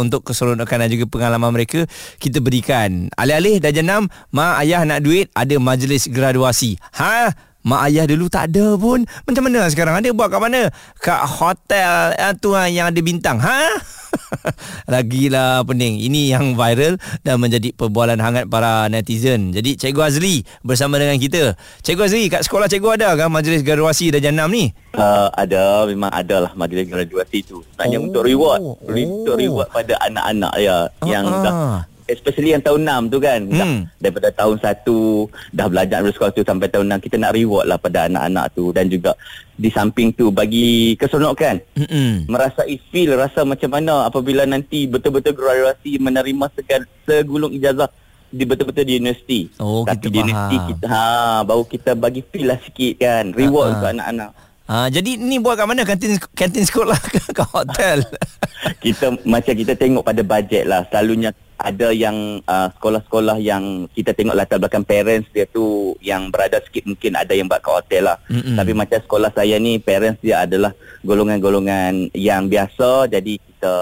untuk 0.00 0.24
keseronokan 0.24 0.80
dan 0.80 0.88
juga 0.88 1.04
pengalaman 1.04 1.52
mereka 1.52 1.84
kita 2.16 2.40
berikan. 2.40 3.12
Alih-alih 3.20 3.60
dah 3.60 3.72
jenam 3.76 4.08
mak 4.32 4.64
ayah 4.64 4.80
nak 4.88 5.04
duit 5.04 5.28
ada 5.36 5.60
majlis 5.60 6.08
graduasi. 6.08 6.80
Ha? 6.96 7.28
Mak 7.60 7.80
ayah 7.92 8.08
dulu 8.08 8.32
tak 8.32 8.56
ada 8.56 8.80
pun. 8.80 9.04
Macam 9.28 9.44
mana 9.44 9.68
sekarang? 9.68 10.00
Ada 10.00 10.16
buat 10.16 10.32
kat 10.32 10.40
mana? 10.40 10.72
Kat 10.96 11.20
hotel 11.28 12.16
tu 12.40 12.56
yang 12.56 12.88
ada 12.88 13.00
bintang. 13.04 13.36
Ha 13.36 13.99
Lagilah 14.92 15.62
pening. 15.66 16.00
Ini 16.00 16.36
yang 16.36 16.54
viral 16.58 16.96
Dan 17.22 17.40
menjadi 17.40 17.74
perbualan 17.74 18.18
hangat 18.18 18.44
para 18.46 18.86
netizen. 18.90 19.54
Jadi 19.54 19.76
Cikgu 19.76 20.00
Azli 20.00 20.42
Bersama 20.62 20.98
dengan 20.98 21.16
kita. 21.16 21.54
Cikgu 21.82 22.02
Azli 22.06 22.24
Kat 22.30 22.42
sekolah 22.46 22.66
cikgu 22.70 23.00
ada 23.00 23.14
kan 23.16 23.28
Majlis 23.30 23.62
graduasi 23.62 24.14
Darjah 24.14 24.32
6 24.32 24.46
ni? 24.50 24.70
Uh, 24.94 25.28
Ada. 25.34 25.86
Memang 25.86 26.10
ada 26.10 26.36
lah 26.48 26.52
Majlis 26.54 26.86
graduasi 26.88 27.46
tu. 27.46 27.62
Sebenarnya 27.74 27.98
oh. 27.98 28.06
untuk 28.10 28.22
reward. 28.26 28.60
Untuk 28.86 29.34
oh. 29.34 29.40
reward 29.40 29.68
pada 29.70 29.94
anak-anak 30.04 30.54
ya 30.58 30.76
uh-huh. 30.86 31.08
Yang 31.08 31.26
ah, 31.26 31.42
dah 31.42 31.54
ah 31.54 31.80
especially 32.10 32.52
yang 32.52 32.62
tahun 32.62 32.82
6 33.08 33.12
tu 33.14 33.18
kan 33.22 33.40
hmm. 33.46 33.54
dah, 33.54 33.68
daripada 34.02 34.28
tahun 34.34 34.56
1 34.58 35.56
dah 35.56 35.66
belajar 35.70 35.98
dari 36.02 36.12
sekolah 36.14 36.32
tu 36.34 36.42
sampai 36.42 36.68
tahun 36.68 36.86
6 36.98 37.04
kita 37.06 37.16
nak 37.16 37.32
reward 37.34 37.66
lah 37.70 37.78
pada 37.78 38.10
anak-anak 38.10 38.46
tu 38.52 38.74
dan 38.74 38.90
juga 38.90 39.14
di 39.54 39.70
samping 39.70 40.10
tu 40.12 40.34
bagi 40.34 40.98
keseronokan 40.98 41.62
hmm. 41.78 42.26
merasai 42.26 42.76
feel 42.90 43.14
rasa 43.14 43.46
macam 43.46 43.70
mana 43.70 44.10
apabila 44.10 44.42
nanti 44.44 44.90
betul-betul 44.90 45.38
graduasi 45.38 46.00
menerima 46.02 46.46
segala, 46.58 46.84
segulung 47.06 47.54
ijazah 47.54 47.88
di 48.30 48.46
betul-betul 48.46 48.86
di 48.86 48.94
universiti 48.98 49.40
oh, 49.58 49.82
tapi 49.82 50.06
kita 50.06 50.10
di 50.10 50.18
universiti 50.22 50.56
kita 50.74 50.84
ha 50.86 51.42
baru 51.42 51.64
kita 51.66 51.90
bagi 51.98 52.22
feel 52.22 52.46
lah 52.46 52.58
sikit 52.62 52.94
kan 53.02 53.34
reward 53.34 53.70
uh-huh. 53.70 53.74
untuk 53.78 53.90
anak-anak 53.94 54.32
Ha, 54.70 54.86
jadi 54.86 55.18
ni 55.18 55.42
buat 55.42 55.58
kat 55.58 55.66
mana 55.66 55.82
kantin 55.82 56.14
kantin 56.30 56.62
sekolah 56.62 56.94
ke, 56.94 57.18
ke 57.18 57.42
hotel? 57.42 58.06
kita 58.86 59.18
macam 59.26 59.50
kita 59.50 59.74
tengok 59.74 60.06
pada 60.06 60.22
bajet 60.22 60.62
lah. 60.62 60.86
Selalunya 60.86 61.34
ada 61.60 61.92
yang 61.92 62.40
uh, 62.48 62.72
sekolah-sekolah 62.72 63.36
yang 63.36 63.84
kita 63.92 64.16
tengok 64.16 64.32
latar 64.32 64.56
belakang 64.56 64.84
parents 64.84 65.28
dia 65.30 65.44
tu 65.44 65.92
yang 66.00 66.32
berada 66.32 66.56
sikit 66.64 66.88
mungkin 66.88 67.12
ada 67.20 67.36
yang 67.36 67.46
buat 67.46 67.60
kat 67.60 67.74
hotel 67.84 68.02
lah. 68.08 68.18
Mm-hmm. 68.32 68.56
Tapi 68.56 68.72
macam 68.72 68.98
sekolah 69.04 69.30
saya 69.36 69.56
ni 69.60 69.76
parents 69.76 70.20
dia 70.24 70.48
adalah 70.48 70.72
golongan-golongan 71.04 72.16
yang 72.16 72.48
biasa 72.48 73.12
jadi 73.12 73.36
kita 73.36 73.74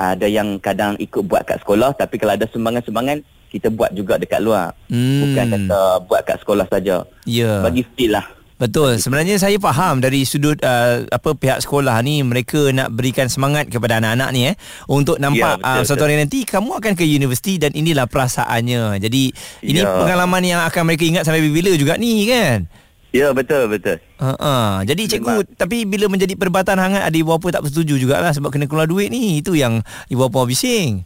ada 0.00 0.26
yang 0.26 0.56
kadang 0.58 0.96
ikut 0.96 1.22
buat 1.28 1.44
kat 1.44 1.60
sekolah 1.60 1.92
tapi 1.92 2.16
kalau 2.16 2.32
ada 2.40 2.48
sumbangan-sumbangan 2.48 3.20
kita 3.52 3.68
buat 3.70 3.94
juga 3.94 4.18
dekat 4.18 4.42
luar. 4.42 4.74
Hmm. 4.90 5.20
Bukan 5.22 5.46
kata 5.46 5.80
buat 6.10 6.22
kat 6.26 6.42
sekolah 6.42 6.66
saja. 6.66 7.06
Ya. 7.28 7.62
Bagi 7.62 7.86
feel 7.94 8.18
lah. 8.18 8.26
Betul. 8.54 9.02
Sebenarnya 9.02 9.34
saya 9.34 9.58
faham 9.58 9.98
dari 9.98 10.22
sudut 10.22 10.54
uh, 10.62 11.02
apa 11.10 11.34
pihak 11.34 11.58
sekolah 11.58 11.98
ni 12.06 12.22
mereka 12.22 12.70
nak 12.70 12.94
berikan 12.94 13.26
semangat 13.26 13.66
kepada 13.66 13.98
anak-anak 13.98 14.30
ni 14.30 14.40
eh 14.50 14.54
untuk 14.86 15.18
nampak 15.18 15.58
ya, 15.58 15.82
uh, 15.82 15.82
satu 15.82 16.06
hari 16.06 16.14
nanti 16.14 16.46
kamu 16.46 16.78
akan 16.78 16.94
ke 16.94 17.02
universiti 17.02 17.58
dan 17.58 17.74
inilah 17.74 18.06
perasaannya. 18.06 19.02
Jadi 19.02 19.22
ini 19.66 19.80
ya. 19.82 19.90
pengalaman 19.90 20.42
yang 20.46 20.60
akan 20.70 20.82
mereka 20.86 21.02
ingat 21.02 21.26
sampai 21.26 21.42
bila 21.50 21.74
juga 21.74 21.98
ni 21.98 22.30
kan. 22.30 22.70
Ya 23.14 23.30
betul 23.30 23.70
betul. 23.70 23.98
Ha 24.18 24.34
uh-uh. 24.34 24.70
jadi 24.86 25.02
cikgu 25.06 25.46
Memang. 25.46 25.58
tapi 25.58 25.86
bila 25.86 26.10
menjadi 26.10 26.34
perdebatan 26.34 26.82
hangat 26.82 27.06
ada 27.06 27.14
ibu 27.14 27.30
bapa 27.30 27.46
tak 27.54 27.62
bersetuju 27.62 27.94
jugalah 27.98 28.34
sebab 28.34 28.54
kena 28.54 28.70
keluar 28.70 28.86
duit 28.86 29.10
ni. 29.10 29.42
Itu 29.42 29.58
yang 29.58 29.82
ibu 30.06 30.30
bapa 30.30 30.46
bising. 30.46 31.02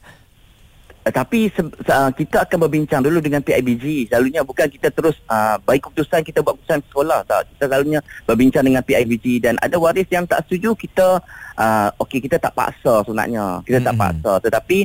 Uh, 1.09 1.13
tapi 1.17 1.49
se- 1.49 1.73
uh, 1.89 2.13
kita 2.13 2.45
akan 2.45 2.69
berbincang 2.69 3.01
dulu 3.01 3.25
dengan 3.25 3.41
PIBG. 3.41 4.13
Selalunya 4.13 4.45
bukan 4.45 4.69
kita 4.69 4.93
terus 4.93 5.17
uh, 5.33 5.57
baik 5.65 5.89
keputusan 5.89 6.21
kita 6.21 6.45
buat 6.45 6.61
keputusan 6.61 6.85
sekolah 6.93 7.25
tak. 7.25 7.49
Kita 7.57 7.65
selalunya 7.65 8.01
berbincang 8.29 8.65
dengan 8.69 8.85
PIBG 8.85 9.41
dan 9.41 9.57
ada 9.65 9.81
waris 9.81 10.05
yang 10.13 10.29
tak 10.29 10.45
setuju 10.45 10.77
kita 10.77 11.25
uh, 11.57 11.89
okey 12.05 12.21
kita 12.21 12.37
tak 12.37 12.53
paksa 12.53 13.01
sebenarnya. 13.09 13.65
Kita 13.65 13.81
hmm. 13.81 13.87
tak 13.89 13.97
paksa 13.97 14.33
tetapi 14.45 14.79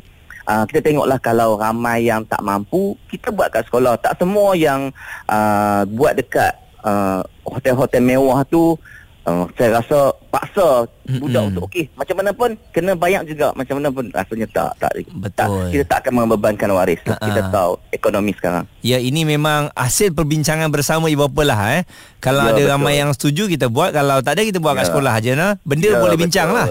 uh, 0.47 0.63
kita 0.63 0.79
tengoklah 0.79 1.19
kalau 1.19 1.59
ramai 1.59 2.07
yang 2.07 2.23
tak 2.23 2.39
mampu 2.39 2.95
kita 3.11 3.27
buat 3.35 3.51
kat 3.51 3.67
sekolah. 3.67 3.99
Tak 3.99 4.23
semua 4.23 4.55
yang 4.55 4.95
uh, 5.27 5.83
buat 5.91 6.15
dekat 6.15 6.55
uh, 6.87 7.19
hotel-hotel 7.43 7.99
mewah 7.99 8.47
tu 8.47 8.79
uh, 9.27 9.45
saya 9.55 9.79
rasa 9.79 10.11
paksa 10.29 10.85
mm-hmm. 10.85 11.19
budak 11.19 11.43
untuk 11.51 11.63
okey 11.69 11.85
macam 11.95 12.15
mana 12.19 12.31
pun 12.35 12.49
kena 12.75 12.91
bayar 12.95 13.21
juga 13.23 13.51
macam 13.55 13.79
mana 13.79 13.89
pun 13.91 14.05
rasanya 14.11 14.47
tak 14.51 14.71
tak 14.79 14.91
betul 15.13 15.31
tak, 15.35 15.47
kita 15.71 15.83
tak 15.87 15.97
akan 16.05 16.13
membebankan 16.23 16.69
waris 16.75 17.01
uh-uh. 17.05 17.19
kita 17.19 17.41
tahu 17.49 17.71
ekonomi 17.91 18.31
sekarang 18.35 18.65
ya 18.83 18.97
ini 18.99 19.23
memang 19.23 19.71
hasil 19.73 20.11
perbincangan 20.11 20.67
bersama 20.69 21.07
ibu 21.07 21.25
bapa 21.27 21.41
lah 21.47 21.59
eh 21.79 21.83
kalau 22.19 22.43
ya, 22.47 22.55
ada 22.55 22.61
betul. 22.61 22.71
ramai 22.71 22.93
yang 22.99 23.11
setuju 23.15 23.43
kita 23.47 23.67
buat 23.71 23.95
kalau 23.95 24.19
tak 24.19 24.39
ada 24.39 24.41
kita 24.43 24.59
buat 24.59 24.75
ya. 24.75 24.79
kat 24.83 24.85
sekolah 24.91 25.13
aja 25.15 25.31
nah 25.35 25.51
benda 25.63 25.89
ya, 25.89 25.99
boleh 25.99 26.17
bincang 26.19 26.51
lah 26.51 26.67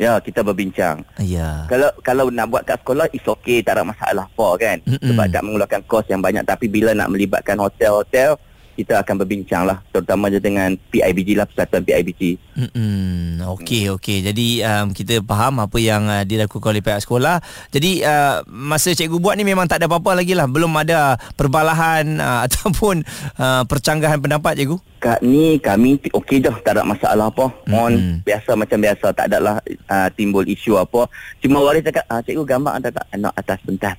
Ya, 0.00 0.16
kita 0.16 0.40
berbincang. 0.40 1.04
Ya. 1.20 1.68
Kalau 1.68 1.92
kalau 2.00 2.32
nak 2.32 2.48
buat 2.48 2.64
kat 2.64 2.80
sekolah, 2.80 3.12
is 3.12 3.20
okay, 3.28 3.60
tak 3.60 3.76
ada 3.76 3.84
masalah 3.84 4.24
apa 4.24 4.48
kan. 4.56 4.80
Mm-mm. 4.88 5.12
Sebab 5.12 5.28
tak 5.28 5.42
mengeluarkan 5.44 5.80
kos 5.84 6.08
yang 6.08 6.24
banyak. 6.24 6.40
Tapi 6.48 6.72
bila 6.72 6.96
nak 6.96 7.12
melibatkan 7.12 7.60
hotel-hotel, 7.60 8.40
kita 8.80 9.04
akan 9.04 9.14
berbincang 9.20 9.68
lah 9.68 9.84
terutama 9.92 10.32
dengan 10.32 10.72
PIBG 10.88 11.36
lah 11.36 11.44
Persatuan 11.44 11.84
PIBG 11.84 12.40
hmm, 12.56 13.44
Okey 13.60 13.92
okey 14.00 14.24
jadi 14.24 14.48
um, 14.64 14.96
kita 14.96 15.20
faham 15.20 15.60
apa 15.60 15.76
yang 15.76 16.08
uh, 16.08 16.24
dilakukan 16.24 16.72
oleh 16.72 16.80
pihak 16.80 17.04
sekolah 17.04 17.44
jadi 17.68 17.92
uh, 18.08 18.36
masa 18.48 18.96
cikgu 18.96 19.20
buat 19.20 19.36
ni 19.36 19.44
memang 19.44 19.68
tak 19.68 19.84
ada 19.84 19.86
apa-apa 19.92 20.24
lagi 20.24 20.32
lah 20.32 20.48
belum 20.48 20.72
ada 20.80 21.20
perbalahan 21.36 22.16
uh, 22.24 22.48
ataupun 22.48 23.04
uh, 23.36 23.62
percanggahan 23.68 24.16
pendapat 24.16 24.56
cikgu 24.56 24.80
Kak 25.00 25.24
ni 25.24 25.56
kami 25.56 25.96
okey 26.12 26.44
dah 26.44 26.52
tak 26.60 26.76
ada 26.76 26.84
masalah 26.84 27.32
apa. 27.32 27.48
Mohon 27.64 27.92
mm-hmm. 27.96 28.16
biasa 28.20 28.50
macam 28.52 28.78
biasa 28.84 29.06
tak 29.16 29.32
ada 29.32 29.38
lah 29.40 29.56
uh, 29.88 30.08
timbul 30.12 30.44
isu 30.44 30.76
apa. 30.76 31.08
Cuma 31.40 31.64
waris 31.64 31.80
cakap 31.80 32.04
ah, 32.12 32.20
cikgu 32.20 32.44
gambar 32.44 32.72
anda 32.76 32.92
tak 32.92 33.08
nak 33.16 33.32
atas 33.32 33.64
pentas. 33.64 33.96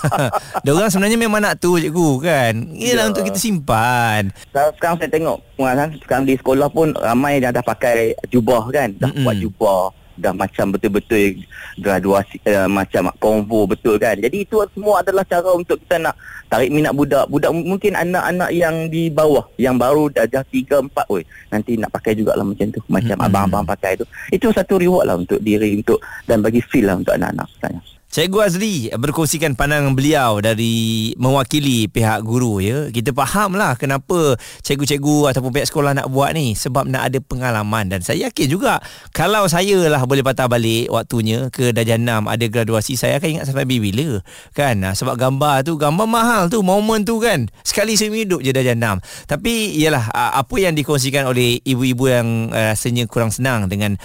Dia 0.64 0.76
orang 0.76 0.92
sebenarnya 0.92 1.16
memang 1.16 1.40
nak 1.40 1.56
tu 1.56 1.80
cikgu 1.80 2.10
kan. 2.20 2.52
Ialah 2.68 3.04
ya. 3.08 3.10
untuk 3.16 3.24
kita 3.24 3.38
simpan. 3.40 4.05
Sekarang 4.52 4.96
saya 4.98 5.10
tengok 5.10 5.36
pengasaran 5.56 5.90
sekarang 6.02 6.24
di 6.24 6.34
sekolah 6.38 6.68
pun 6.70 6.88
ramai 6.96 7.38
yang 7.38 7.54
dah 7.54 7.64
pakai 7.64 8.16
jubah 8.30 8.68
kan. 8.70 8.94
Dah 8.96 9.10
mm-hmm. 9.10 9.24
buat 9.24 9.36
jubah 9.38 9.82
dah 10.16 10.32
macam 10.32 10.72
betul-betul 10.72 11.44
graduasi 11.76 12.40
uh, 12.48 12.68
macam 12.68 13.12
konvo 13.20 13.68
betul 13.68 14.00
kan 14.00 14.16
jadi 14.16 14.48
itu 14.48 14.64
semua 14.72 15.04
adalah 15.04 15.22
cara 15.28 15.52
untuk 15.52 15.76
kita 15.84 16.00
nak 16.00 16.16
tarik 16.48 16.72
minat 16.72 16.96
budak 16.96 17.28
budak 17.28 17.52
mungkin 17.52 17.92
anak-anak 17.92 18.50
yang 18.52 18.88
di 18.88 19.12
bawah 19.12 19.44
yang 19.60 19.76
baru 19.76 20.08
dah 20.08 20.24
3 20.24 20.88
4 20.88 21.12
oi 21.12 21.22
nanti 21.52 21.76
nak 21.76 21.92
pakai 21.92 22.16
jugalah 22.16 22.44
macam 22.44 22.72
tu 22.72 22.80
macam 22.88 23.16
hmm. 23.20 23.26
abang-abang 23.28 23.64
pakai 23.68 24.00
tu 24.00 24.04
itu 24.32 24.48
satu 24.50 24.80
reward 24.80 25.04
lah 25.04 25.16
untuk 25.20 25.38
diri 25.44 25.76
untuk 25.76 26.00
dan 26.24 26.40
bagi 26.40 26.64
feel 26.64 26.88
lah 26.88 26.96
untuk 26.96 27.12
anak-anak 27.12 27.46
sebenarnya 27.56 27.95
Cikgu 28.16 28.38
Azri 28.40 28.88
berkongsikan 28.96 29.52
pandangan 29.52 29.92
beliau 29.92 30.40
dari 30.40 31.12
mewakili 31.20 31.84
pihak 31.84 32.24
guru 32.24 32.64
ya. 32.64 32.88
Kita 32.88 33.12
fahamlah 33.12 33.76
kenapa 33.76 34.40
cikgu-cikgu 34.64 35.36
ataupun 35.36 35.52
pihak 35.52 35.68
sekolah 35.68 35.92
nak 35.92 36.08
buat 36.08 36.32
ni 36.32 36.56
sebab 36.56 36.88
nak 36.88 37.12
ada 37.12 37.20
pengalaman. 37.20 37.92
Dan 37.92 38.00
saya 38.00 38.32
yakin 38.32 38.48
juga 38.48 38.80
kalau 39.12 39.44
saya 39.52 39.84
lah 39.92 40.00
boleh 40.08 40.24
patah 40.24 40.48
balik 40.48 40.88
waktunya 40.88 41.52
ke 41.52 41.76
darjah 41.76 42.00
6 42.00 42.08
ada 42.24 42.44
graduasi 42.48 42.96
saya 42.96 43.20
akan 43.20 43.36
ingat 43.36 43.52
sampai 43.52 43.68
bila 43.68 44.24
kan? 44.56 44.80
Sebab 44.80 45.12
gambar 45.20 45.68
tu 45.68 45.76
gambar 45.76 46.08
mahal 46.08 46.48
tu 46.48 46.64
momen 46.64 47.04
tu 47.04 47.20
kan? 47.20 47.52
Sekali 47.68 48.00
seumur 48.00 48.16
hidup 48.16 48.40
je 48.40 48.48
darjah 48.56 48.72
6 48.72 49.28
tapi 49.28 49.76
ialah 49.76 50.08
apa 50.40 50.56
yang 50.56 50.72
dikongsikan 50.72 51.28
oleh 51.28 51.60
ibu-ibu 51.68 52.08
yang 52.08 52.48
rasanya 52.48 53.04
kurang 53.12 53.28
senang 53.28 53.68
dengan 53.68 54.00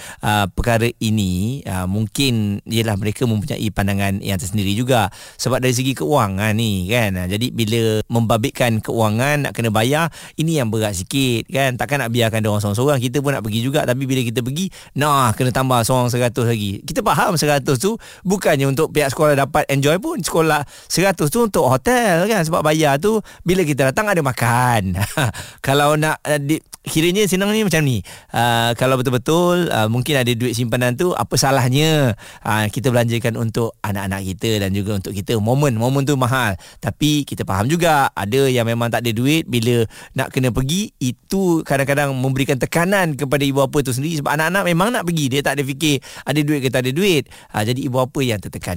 perkara 0.52 0.92
ini 1.00 1.64
mungkin 1.88 2.60
ialah 2.68 3.00
mereka 3.00 3.24
mempunyai 3.24 3.72
pandangan 3.72 4.01
pandangan 4.02 4.18
yang 4.18 4.38
tersendiri 4.38 4.72
juga. 4.74 5.08
Sebab 5.38 5.62
dari 5.62 5.74
segi 5.74 5.94
keuangan 5.94 6.50
ni 6.58 6.90
kan? 6.90 7.14
Ha, 7.14 7.30
jadi 7.30 7.46
bila 7.54 8.02
membabitkan 8.10 8.82
keuangan 8.82 9.48
nak 9.48 9.52
kena 9.54 9.70
bayar 9.70 10.10
ini 10.34 10.58
yang 10.58 10.68
berat 10.68 10.98
sikit 10.98 11.46
kan? 11.46 11.78
Takkan 11.78 12.02
nak 12.02 12.10
biarkan 12.10 12.42
dia 12.42 12.50
orang 12.50 12.62
seorang-seorang. 12.62 12.98
Kita 12.98 13.22
pun 13.22 13.30
nak 13.38 13.42
pergi 13.46 13.60
juga. 13.62 13.86
Tapi 13.86 14.02
bila 14.04 14.20
kita 14.26 14.42
pergi 14.42 14.66
nah 14.98 15.30
kena 15.32 15.54
tambah 15.54 15.78
seorang 15.86 16.10
seratus 16.10 16.44
lagi. 16.50 16.82
Kita 16.82 17.00
faham 17.06 17.38
seratus 17.38 17.78
tu 17.78 17.94
bukannya 18.26 18.66
untuk 18.66 18.90
pihak 18.90 19.14
sekolah 19.14 19.38
dapat 19.38 19.64
enjoy 19.70 19.96
pun 20.02 20.18
sekolah 20.18 20.66
seratus 20.90 21.30
tu 21.30 21.46
untuk 21.46 21.70
hotel 21.70 22.26
kan? 22.26 22.42
Sebab 22.42 22.60
bayar 22.66 22.98
tu 22.98 23.22
bila 23.46 23.62
kita 23.62 23.94
datang 23.94 24.10
ada 24.10 24.20
makan. 24.20 24.98
Kalau 25.66 25.94
nak 25.94 26.18
uh, 26.26 26.40
di, 26.40 26.58
kiranya 26.86 27.22
senang 27.30 27.54
ni 27.54 27.62
macam 27.62 27.82
ni. 27.86 28.02
Uh, 28.34 28.74
kalau 28.74 28.98
betul-betul 28.98 29.70
uh, 29.70 29.86
mungkin 29.86 30.18
ada 30.18 30.30
duit 30.34 30.54
simpanan 30.54 30.98
tu 30.98 31.14
apa 31.14 31.34
salahnya? 31.38 32.18
Uh, 32.42 32.66
kita 32.68 32.90
belanjakan 32.90 33.38
untuk 33.38 33.78
anak-anak 33.86 34.26
kita 34.34 34.62
dan 34.62 34.74
juga 34.74 34.98
untuk 34.98 35.14
kita. 35.14 35.38
Momen 35.38 35.78
momen 35.78 36.02
tu 36.02 36.18
mahal. 36.18 36.58
Tapi 36.82 37.22
kita 37.22 37.46
faham 37.46 37.70
juga 37.70 38.10
ada 38.14 38.50
yang 38.50 38.66
memang 38.66 38.90
tak 38.90 39.06
ada 39.06 39.14
duit 39.14 39.46
bila 39.46 39.86
nak 40.18 40.34
kena 40.34 40.50
pergi 40.50 40.90
itu 40.98 41.62
kadang-kadang 41.62 42.14
memberikan 42.14 42.58
tekanan 42.58 43.14
kepada 43.14 43.42
ibu 43.46 43.62
bapa 43.62 43.80
tu 43.86 43.94
sendiri. 43.94 44.18
Sebab 44.18 44.34
anak-anak 44.34 44.64
memang 44.66 44.88
nak 44.90 45.06
pergi. 45.06 45.38
Dia 45.38 45.40
tak 45.46 45.60
ada 45.60 45.62
fikir 45.62 46.02
ada 46.26 46.40
duit 46.42 46.60
ke 46.62 46.68
tak 46.68 46.82
ada 46.86 46.90
duit. 46.90 47.30
Uh, 47.54 47.62
jadi 47.62 47.78
ibu 47.78 47.96
bapa 48.02 48.20
yang 48.20 48.42
tertekan 48.42 48.76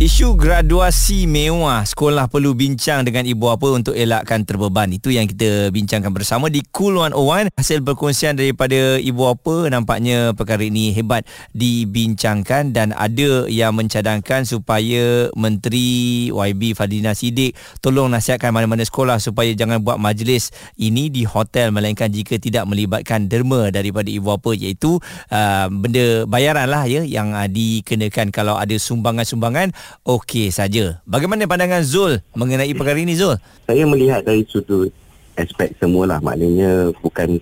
Isu 0.00 0.40
graduasi 0.40 1.28
mewah 1.28 1.84
sekolah 1.84 2.24
perlu 2.24 2.56
bincang 2.56 3.04
dengan 3.04 3.28
ibu 3.28 3.52
bapa 3.52 3.76
untuk 3.76 3.92
elakkan 3.92 4.40
terbeban. 4.40 4.88
Itu 4.88 5.12
yang 5.12 5.28
kita 5.28 5.68
bincangkan 5.68 6.08
bersama 6.16 6.48
di 6.48 6.64
Cool 6.72 6.96
101. 6.96 7.52
Hasil 7.52 7.84
perkongsian 7.84 8.40
daripada 8.40 8.96
ibu 8.96 9.28
bapa 9.28 9.68
nampaknya 9.68 10.32
perkara 10.32 10.64
ini 10.64 10.96
hebat 10.96 11.28
dibincangkan 11.52 12.72
dan 12.72 12.96
ada 12.96 13.44
yang 13.52 13.76
mencadangkan 13.76 14.48
supaya 14.48 15.28
Menteri 15.36 16.32
YB 16.32 16.72
Fadina 16.72 17.12
Sidik 17.12 17.52
tolong 17.84 18.08
nasihatkan 18.08 18.48
mana-mana 18.48 18.88
sekolah 18.88 19.20
supaya 19.20 19.52
jangan 19.52 19.84
buat 19.84 20.00
majlis 20.00 20.56
ini 20.80 21.12
di 21.12 21.28
hotel 21.28 21.68
melainkan 21.68 22.08
jika 22.08 22.40
tidak 22.40 22.64
melibatkan 22.64 23.28
derma 23.28 23.68
daripada 23.68 24.08
ibu 24.08 24.32
bapa 24.32 24.56
iaitu 24.56 24.96
uh, 25.28 25.68
benda 25.68 26.24
bayaran 26.24 26.64
lah 26.64 26.88
ya 26.88 27.04
yang 27.04 27.36
uh, 27.36 27.44
dikenakan 27.44 28.32
kalau 28.32 28.56
ada 28.56 28.72
sumbangan-sumbangan 28.80 29.82
okey 30.02 30.48
saja. 30.48 31.00
Bagaimana 31.04 31.44
pandangan 31.44 31.84
Zul 31.84 32.24
mengenai 32.32 32.72
perkara 32.72 32.98
ini 32.98 33.14
Zul? 33.16 33.36
Saya 33.68 33.84
melihat 33.84 34.24
dari 34.24 34.44
sudut 34.48 34.88
aspek 35.36 35.72
semualah 35.80 36.20
maknanya 36.20 36.92
bukan 37.00 37.40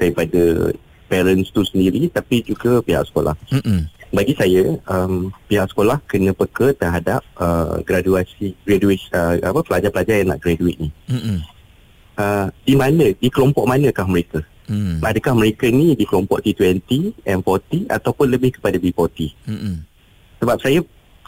daripada 0.00 0.74
parents 1.10 1.50
tu 1.50 1.62
sendiri 1.66 2.06
tapi 2.10 2.42
juga 2.46 2.80
pihak 2.80 3.04
sekolah. 3.10 3.34
Mm-mm. 3.50 3.86
Bagi 4.10 4.34
saya 4.34 4.74
um, 4.90 5.30
pihak 5.46 5.70
sekolah 5.70 6.02
kena 6.10 6.34
peka 6.34 6.74
terhadap 6.74 7.22
uh, 7.38 7.78
graduasi 7.86 8.58
graduate 8.66 9.02
uh, 9.14 9.38
apa 9.38 9.62
pelajar-pelajar 9.62 10.22
yang 10.22 10.34
nak 10.34 10.42
graduate 10.42 10.78
ni. 10.78 10.90
Uh, 12.18 12.50
di 12.66 12.74
mana 12.74 13.14
di 13.14 13.28
kelompok 13.30 13.66
manakah 13.70 14.06
mereka? 14.06 14.42
Mm. 14.70 15.02
Adakah 15.02 15.34
mereka 15.34 15.66
ni 15.66 15.98
di 15.98 16.06
kelompok 16.06 16.46
T20, 16.46 17.10
M40 17.26 17.90
ataupun 17.90 18.26
lebih 18.30 18.58
kepada 18.58 18.78
B40? 18.78 19.34
Mm-mm. 19.50 19.82
Sebab 20.38 20.56
saya 20.62 20.78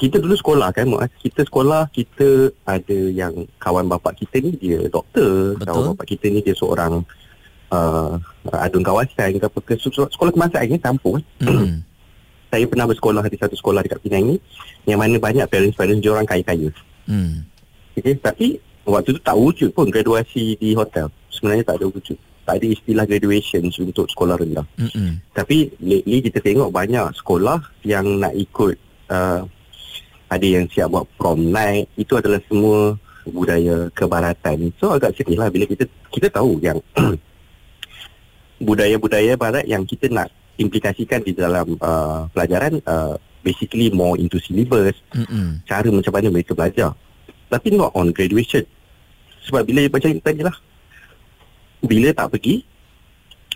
kita 0.00 0.16
dulu 0.18 0.34
sekolah 0.34 0.68
kan 0.74 0.88
kita 1.20 1.46
sekolah 1.46 1.88
kita 1.92 2.50
ada 2.64 2.98
yang 3.12 3.46
kawan 3.60 3.86
bapa 3.86 4.10
kita 4.16 4.40
ni 4.42 4.56
dia 4.56 4.84
doktor 4.88 5.56
Betul. 5.56 5.66
kawan 5.66 5.84
bapa 5.94 6.04
kita 6.08 6.26
ni 6.32 6.40
dia 6.40 6.54
seorang 6.56 7.04
uh, 7.70 8.16
adun 8.60 8.82
kawasan 8.82 9.38
ke 9.38 9.46
apa 9.46 9.58
ke 9.62 9.74
sekolah 9.78 10.32
kemasaan 10.32 10.72
ni 10.72 10.80
kampung 10.80 11.20
hmm. 11.44 11.84
saya 12.50 12.64
pernah 12.66 12.88
bersekolah 12.88 13.22
di 13.28 13.38
satu 13.38 13.54
sekolah 13.54 13.84
dekat 13.84 14.00
Penang 14.02 14.34
ni 14.34 14.36
yang 14.88 14.98
mana 14.98 15.20
banyak 15.20 15.46
parents-parents 15.46 16.02
dia 16.02 16.10
orang 16.10 16.26
kaya-kaya 16.26 16.72
hmm. 17.06 17.46
okay, 17.94 18.16
tapi 18.18 18.58
waktu 18.86 19.14
tu 19.14 19.20
tak 19.22 19.36
wujud 19.38 19.70
pun 19.74 19.86
graduasi 19.88 20.58
di 20.58 20.74
hotel. 20.74 21.10
Sebenarnya 21.30 21.64
tak 21.66 21.82
ada 21.82 21.86
wujud. 21.90 22.18
Tak 22.42 22.58
ada 22.58 22.66
istilah 22.66 23.04
graduation 23.06 23.70
untuk 23.70 24.10
sekolah 24.10 24.34
rendah. 24.34 24.66
Mm-mm. 24.74 25.22
Tapi 25.30 25.70
lately 25.78 26.26
kita 26.26 26.42
tengok 26.42 26.74
banyak 26.74 27.06
sekolah 27.14 27.62
yang 27.86 28.18
nak 28.18 28.34
ikut 28.34 28.74
uh, 29.14 29.46
ada 30.32 30.46
yang 30.48 30.64
siap 30.72 30.88
buat 30.88 31.04
prom 31.20 31.52
night. 31.52 31.92
Itu 32.00 32.16
adalah 32.16 32.40
semua 32.48 32.96
budaya 33.28 33.92
kebaratan. 33.92 34.72
So 34.80 34.96
agak 34.96 35.12
sedih 35.20 35.36
lah 35.36 35.52
bila 35.52 35.68
kita 35.68 35.84
kita 36.08 36.32
tahu 36.32 36.56
yang 36.64 36.80
budaya-budaya 38.66 39.36
barat 39.36 39.68
yang 39.68 39.84
kita 39.84 40.08
nak 40.08 40.32
implikasikan 40.56 41.20
di 41.20 41.36
dalam 41.36 41.76
uh, 41.80 42.30
pelajaran 42.30 42.78
uh, 42.86 43.18
basically 43.42 43.90
more 43.90 44.14
into 44.14 44.38
syllabus 44.38 44.94
Mm-mm. 45.10 45.58
cara 45.66 45.88
macam 45.90 46.12
mana 46.14 46.28
mereka 46.30 46.54
belajar 46.54 46.94
tapi 47.50 47.74
not 47.74 47.90
on 47.98 48.14
graduation 48.14 48.62
sebab 49.42 49.66
bila 49.66 49.90
macam 49.90 50.14
tadi 50.22 50.40
lah 50.46 50.56
bila 51.82 52.14
tak 52.14 52.38
pergi 52.38 52.62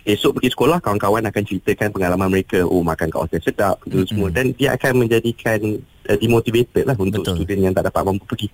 esok 0.07 0.39
pergi 0.39 0.55
sekolah 0.55 0.79
kawan-kawan 0.79 1.19
akan 1.27 1.43
ceritakan 1.43 1.91
pengalaman 1.91 2.31
mereka 2.31 2.63
oh 2.63 2.79
makan 2.79 3.11
kat 3.11 3.19
hotel 3.27 3.41
sedap 3.43 3.75
mm-hmm. 3.83 4.07
semua 4.07 4.31
dan 4.31 4.55
dia 4.55 4.71
akan 4.79 5.03
menjadikan 5.03 5.59
uh, 6.07 6.17
demotivated 6.17 6.87
lah 6.87 6.95
untuk 6.95 7.27
Betul. 7.27 7.43
student 7.43 7.59
yang 7.67 7.73
tak 7.75 7.91
dapat 7.91 8.01
mampu 8.07 8.23
pergi 8.23 8.47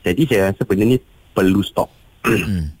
jadi 0.00 0.22
saya 0.24 0.42
rasa 0.48 0.64
benda 0.64 0.84
ni 0.88 0.96
perlu 1.36 1.60
stop 1.60 1.92
mm-hmm. 2.24 2.72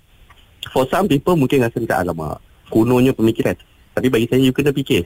for 0.72 0.88
some 0.88 1.04
people 1.04 1.36
mungkin 1.36 1.60
rasa 1.60 1.76
macam 1.76 2.00
alamak 2.00 2.40
kunonya 2.72 3.12
pemikiran 3.12 3.60
tapi 3.92 4.08
bagi 4.08 4.24
saya 4.32 4.40
you 4.40 4.56
kena 4.56 4.72
fikir 4.72 5.04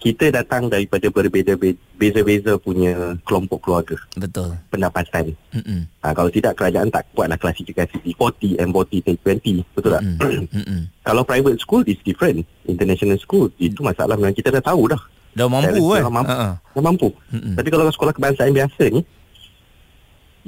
kita 0.00 0.32
datang 0.32 0.72
daripada 0.72 1.12
berbeza-beza 1.12 2.56
punya 2.56 3.14
kelompok 3.28 3.60
keluarga. 3.60 3.96
Betul. 4.16 4.56
Pendapatan. 4.72 5.36
Ha, 6.00 6.16
kalau 6.16 6.32
tidak 6.32 6.56
kerajaan 6.56 6.88
tak 6.88 7.04
buatlah 7.12 7.36
klasifikasi 7.36 8.00
T40, 8.00 8.56
M40, 8.64 8.92
T20. 9.04 9.46
Betul 9.76 9.90
tak? 10.00 10.02
kalau 11.08 11.22
private 11.22 11.60
school 11.60 11.84
is 11.84 12.00
different. 12.00 12.48
International 12.64 13.20
school 13.20 13.52
itu 13.60 13.84
masalah 13.84 14.16
yang 14.16 14.32
kita 14.32 14.48
dah 14.48 14.64
tahu 14.64 14.88
dah. 14.88 15.00
Dah 15.36 15.46
mampu 15.46 15.84
kan? 15.92 16.02
Dah 16.02 16.12
mampu. 16.12 16.32
Uh-huh. 16.32 16.54
Dah 16.56 16.82
mampu. 16.82 17.08
Tapi 17.30 17.68
kalau 17.68 17.84
sekolah 17.92 18.12
kebangsaan 18.16 18.56
biasa 18.56 18.82
ni 18.88 19.04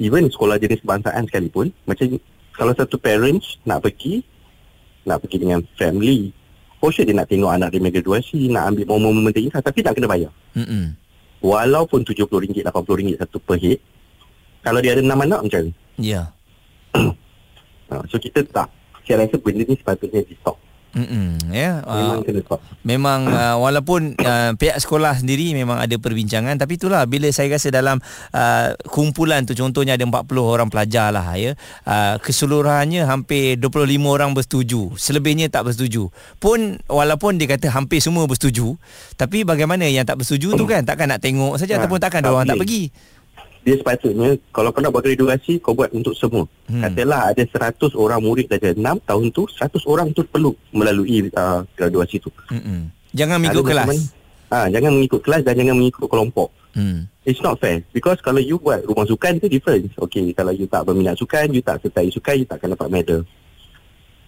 even 0.01 0.29
sekolah 0.29 0.57
jenis 0.57 0.81
kebangsaan 0.81 1.29
sekalipun 1.29 1.69
macam 1.85 2.17
kalau 2.53 2.73
satu 2.73 2.97
parents 2.97 3.61
nak 3.65 3.85
pergi 3.85 4.25
nak 5.05 5.21
pergi 5.21 5.37
dengan 5.45 5.59
family 5.77 6.33
for 6.83 6.91
sure 6.91 7.07
dia 7.07 7.15
nak 7.15 7.31
tengok 7.31 7.47
anak 7.47 7.71
dia 7.71 7.79
graduasi, 7.79 8.51
nak 8.51 8.75
ambil 8.75 8.91
momen-momen 8.91 9.31
terindah 9.31 9.63
tapi 9.63 9.79
tak 9.79 9.95
kena 9.95 10.11
bayar. 10.11 10.35
Mm-hmm. 10.51 10.99
Walaupun 11.39 12.03
RM70, 12.03 12.67
RM80 12.67 13.23
satu 13.23 13.39
per 13.39 13.55
head, 13.55 13.79
kalau 14.67 14.83
dia 14.83 14.91
ada 14.91 14.99
enam 14.99 15.23
anak 15.23 15.39
macam 15.47 15.71
mana? 15.71 15.71
Ya. 15.95 16.35
Yeah. 16.99 18.03
so 18.11 18.19
kita 18.19 18.43
tak. 18.51 18.67
Saya 19.07 19.23
rasa 19.23 19.39
benda 19.39 19.63
ni 19.63 19.79
sepatutnya 19.79 20.27
di 20.27 20.35
stop. 20.35 20.59
Mm-mm, 20.93 21.49
ya, 21.49 21.81
memang 21.81 22.21
uh, 22.21 22.25
kena 22.25 22.41
stop. 22.45 22.59
Memang 22.85 23.19
uh, 23.25 23.57
walaupun 23.57 24.13
uh, 24.13 24.53
pihak 24.53 24.77
sekolah 24.77 25.17
sendiri 25.17 25.49
memang 25.57 25.81
ada 25.81 25.97
perbincangan 25.97 26.53
tapi 26.61 26.77
itulah 26.77 27.09
bila 27.09 27.33
saya 27.33 27.49
rasa 27.49 27.73
dalam 27.73 27.97
uh, 28.29 28.77
kumpulan 28.93 29.41
tu 29.41 29.57
contohnya 29.57 29.97
ada 29.97 30.05
40 30.05 30.21
orang 30.37 30.69
pelajar 30.69 31.09
lah 31.09 31.25
ya. 31.33 31.57
Uh, 31.81 32.21
keseluruhannya 32.21 33.09
hampir 33.09 33.57
25 33.57 33.89
orang 34.05 34.37
bersetuju. 34.37 34.93
Selebihnya 34.93 35.49
tak 35.49 35.65
bersetuju. 35.65 36.13
Pun 36.37 36.77
walaupun 36.85 37.41
dia 37.41 37.49
kata 37.49 37.73
hampir 37.73 37.97
semua 37.97 38.29
bersetuju 38.29 38.77
tapi 39.17 39.41
bagaimana 39.41 39.89
yang 39.89 40.05
tak 40.05 40.21
bersetuju 40.21 40.53
tu 40.53 40.69
kan 40.69 40.85
takkan 40.85 41.09
nak 41.09 41.25
tengok 41.25 41.57
saja 41.57 41.77
ha, 41.77 41.77
ataupun 41.81 41.97
takkan 41.97 42.21
tak 42.21 42.29
orang 42.29 42.45
tak 42.45 42.61
pergi 42.61 42.93
dia 43.63 43.79
sepatutnya 43.79 44.35
kalau 44.51 44.75
kau 44.75 44.83
nak 44.83 44.91
buat 44.91 45.07
graduasi 45.07 45.63
kau 45.63 45.71
buat 45.71 45.87
untuk 45.95 46.11
semua. 46.19 46.43
Hmm. 46.67 46.83
katalah 46.83 47.31
ada 47.31 47.43
100 47.47 47.95
orang 47.95 48.19
murid 48.19 48.51
saja 48.51 48.75
6 48.75 48.83
tahun 49.07 49.25
tu 49.31 49.47
100 49.47 49.79
orang 49.87 50.07
tu 50.11 50.27
perlu 50.27 50.51
melalui 50.75 51.31
uh, 51.31 51.63
graduasi 51.79 52.19
tu. 52.19 52.27
Hmm. 52.51 52.91
jangan 53.15 53.39
mengikut 53.39 53.63
kelas. 53.63 53.87
ha, 54.51 54.67
jangan 54.67 54.91
mengikut 54.91 55.21
kelas 55.23 55.41
dan 55.47 55.55
jangan 55.55 55.75
mengikut 55.79 56.07
kelompok. 56.11 56.51
Hmm. 56.75 57.07
it's 57.23 57.39
not 57.39 57.55
fair. 57.63 57.79
Because 57.95 58.19
kalau 58.19 58.43
you 58.43 58.59
buat 58.59 58.83
rumah 58.83 59.07
sukan 59.07 59.39
tu 59.39 59.47
different. 59.47 59.87
Okay 59.95 60.35
kalau 60.35 60.51
you 60.51 60.67
tak 60.67 60.83
berminat 60.83 61.15
sukan 61.15 61.47
you 61.55 61.63
tak 61.63 61.79
sertai 61.79 62.11
sukan 62.11 62.43
you 62.43 62.47
tak 62.47 62.59
akan 62.59 62.75
dapat 62.75 62.89
medal. 62.91 63.21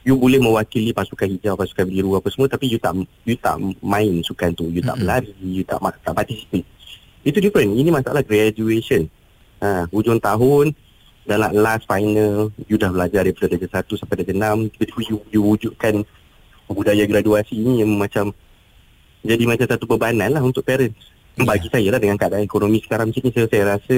You 0.06 0.16
boleh 0.16 0.40
mewakili 0.40 0.96
pasukan 0.96 1.28
hijau 1.28 1.60
pasukan 1.60 1.92
biru 1.92 2.16
apa 2.16 2.32
semua 2.32 2.48
tapi 2.48 2.72
you 2.72 2.80
tak 2.80 2.96
you 3.28 3.36
tak 3.36 3.60
main 3.84 4.24
sukan 4.24 4.56
tu. 4.56 4.72
You 4.72 4.80
tak 4.80 4.96
hmm. 4.96 5.04
berlari 5.04 5.34
you 5.44 5.68
tak 5.68 5.84
tak 6.08 6.16
participate. 6.16 6.64
Itu 7.26 7.42
different. 7.44 7.76
Ini 7.76 7.90
masalah 7.92 8.24
graduation 8.24 9.12
ha, 9.62 9.88
hujung 9.92 10.20
tahun 10.20 10.74
dalam 11.26 11.52
last 11.58 11.90
final 11.90 12.54
you 12.70 12.78
dah 12.78 12.94
belajar 12.94 13.26
daripada 13.26 13.58
darjah 13.58 13.82
1 13.82 14.00
sampai 14.00 14.16
darjah 14.22 14.38
6 14.62 14.74
tiba-tiba 14.78 15.02
you, 15.10 15.18
you 15.34 15.42
wujudkan 15.42 16.06
budaya 16.70 17.06
graduasi 17.06 17.58
ini 17.58 17.82
yang 17.82 17.92
macam 17.98 18.34
jadi 19.26 19.44
macam 19.50 19.66
satu 19.66 19.86
bebanan 19.90 20.30
lah 20.30 20.42
untuk 20.46 20.62
parents 20.62 21.10
yeah. 21.38 21.46
bagi 21.46 21.68
saya 21.70 21.90
lah 21.90 22.00
dengan 22.02 22.18
keadaan 22.18 22.46
ekonomi 22.46 22.82
sekarang 22.82 23.10
macam 23.10 23.22
ni 23.26 23.32
saya, 23.34 23.46
saya 23.50 23.64
rasa 23.78 23.98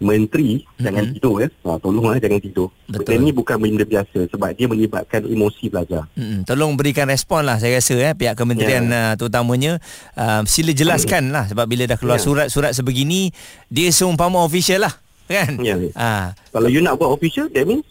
menteri 0.00 0.62
mm-hmm. 0.62 0.82
jangan 0.84 1.04
tidur 1.12 1.34
ya. 1.40 1.48
Ha, 1.64 1.78
tolonglah 1.80 2.16
jangan 2.20 2.40
tidur. 2.40 2.68
Betul. 2.88 3.00
Benda 3.02 3.14
ni 3.24 3.30
bukan 3.32 3.56
benda 3.56 3.84
biasa 3.84 4.18
sebab 4.28 4.48
dia 4.52 4.66
melibatkan 4.68 5.20
emosi 5.24 5.64
belajar. 5.72 6.04
Mm-hmm. 6.14 6.40
Tolong 6.44 6.72
berikan 6.76 7.06
respon 7.08 7.48
lah 7.48 7.56
saya 7.56 7.80
rasa 7.80 7.94
eh 7.96 8.12
pihak 8.12 8.36
kementerian 8.36 8.84
yeah. 8.88 9.12
uh, 9.12 9.14
terutamanya 9.16 9.80
uh, 10.16 10.44
sila 10.44 10.72
jelaskan 10.76 11.32
lah 11.32 11.48
sebab 11.48 11.64
bila 11.64 11.88
dah 11.88 11.98
keluar 11.98 12.20
yeah. 12.20 12.26
surat-surat 12.26 12.72
sebegini 12.76 13.32
dia 13.72 13.88
seumpama 13.90 14.44
official 14.44 14.84
lah 14.84 14.94
kan. 15.26 15.56
Ya. 15.60 15.76
Yeah. 15.76 15.92
Ha. 15.96 16.36
Kalau 16.52 16.68
you 16.68 16.84
nak 16.84 17.00
buat 17.00 17.16
official 17.16 17.48
that 17.50 17.64
means 17.64 17.86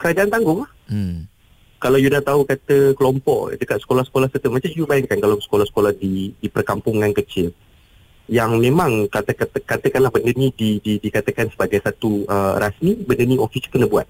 kerajaan 0.00 0.30
tanggung 0.30 0.64
lah. 0.64 0.70
Hmm. 0.88 1.26
Kalau 1.80 1.96
you 1.96 2.12
dah 2.12 2.20
tahu 2.20 2.44
kata 2.44 2.92
kelompok 2.92 3.56
dekat 3.56 3.80
sekolah-sekolah 3.80 4.28
serta 4.28 4.52
macam 4.52 4.68
you 4.68 4.84
bayangkan 4.84 5.16
kalau 5.16 5.40
sekolah-sekolah 5.40 5.96
di 5.96 6.36
di 6.36 6.48
perkampungan 6.52 7.16
kecil 7.16 7.56
yang 8.30 8.62
memang 8.62 9.10
kata, 9.10 9.34
kata 9.34 9.58
katakanlah 9.66 10.14
benda 10.14 10.30
ni 10.38 10.54
di, 10.54 10.78
di, 10.78 11.02
dikatakan 11.02 11.50
sebagai 11.50 11.82
satu 11.82 12.22
uh, 12.30 12.54
rasmi 12.62 13.02
benda 13.02 13.26
ni 13.26 13.34
official 13.34 13.74
kena 13.74 13.90
buat 13.90 14.06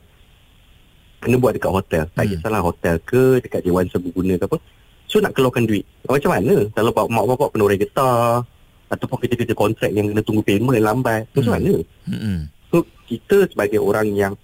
kena 1.25 1.41
buat 1.41 1.57
dekat 1.57 1.73
hotel 1.73 2.05
tak 2.13 2.29
hmm. 2.29 2.33
kisahlah 2.37 2.61
hotel 2.61 3.01
ke 3.01 3.41
dekat 3.41 3.65
Dewan 3.65 3.89
Serbaguna 3.89 4.37
ke 4.37 4.45
apa 4.45 4.61
so 5.09 5.25
nak 5.25 5.33
keluarkan 5.33 5.65
duit 5.65 5.89
macam 6.05 6.37
mana 6.37 6.69
kalau 6.77 6.93
mak 6.93 7.25
bapak 7.33 7.49
penurai 7.57 7.81
getah 7.81 8.45
ataupun 8.93 9.17
kerja-kerja 9.25 9.55
kontrak 9.57 9.89
yang 9.89 10.13
kena 10.13 10.21
tunggu 10.21 10.45
payment 10.45 10.77
yang 10.77 10.93
lambat 10.93 11.25
hmm. 11.25 11.35
macam 11.41 11.53
mana 11.57 11.73
hmm. 12.05 12.39
so 12.69 12.85
kita 13.09 13.49
sebagai 13.49 13.81
orang 13.81 14.13
yang 14.13 14.37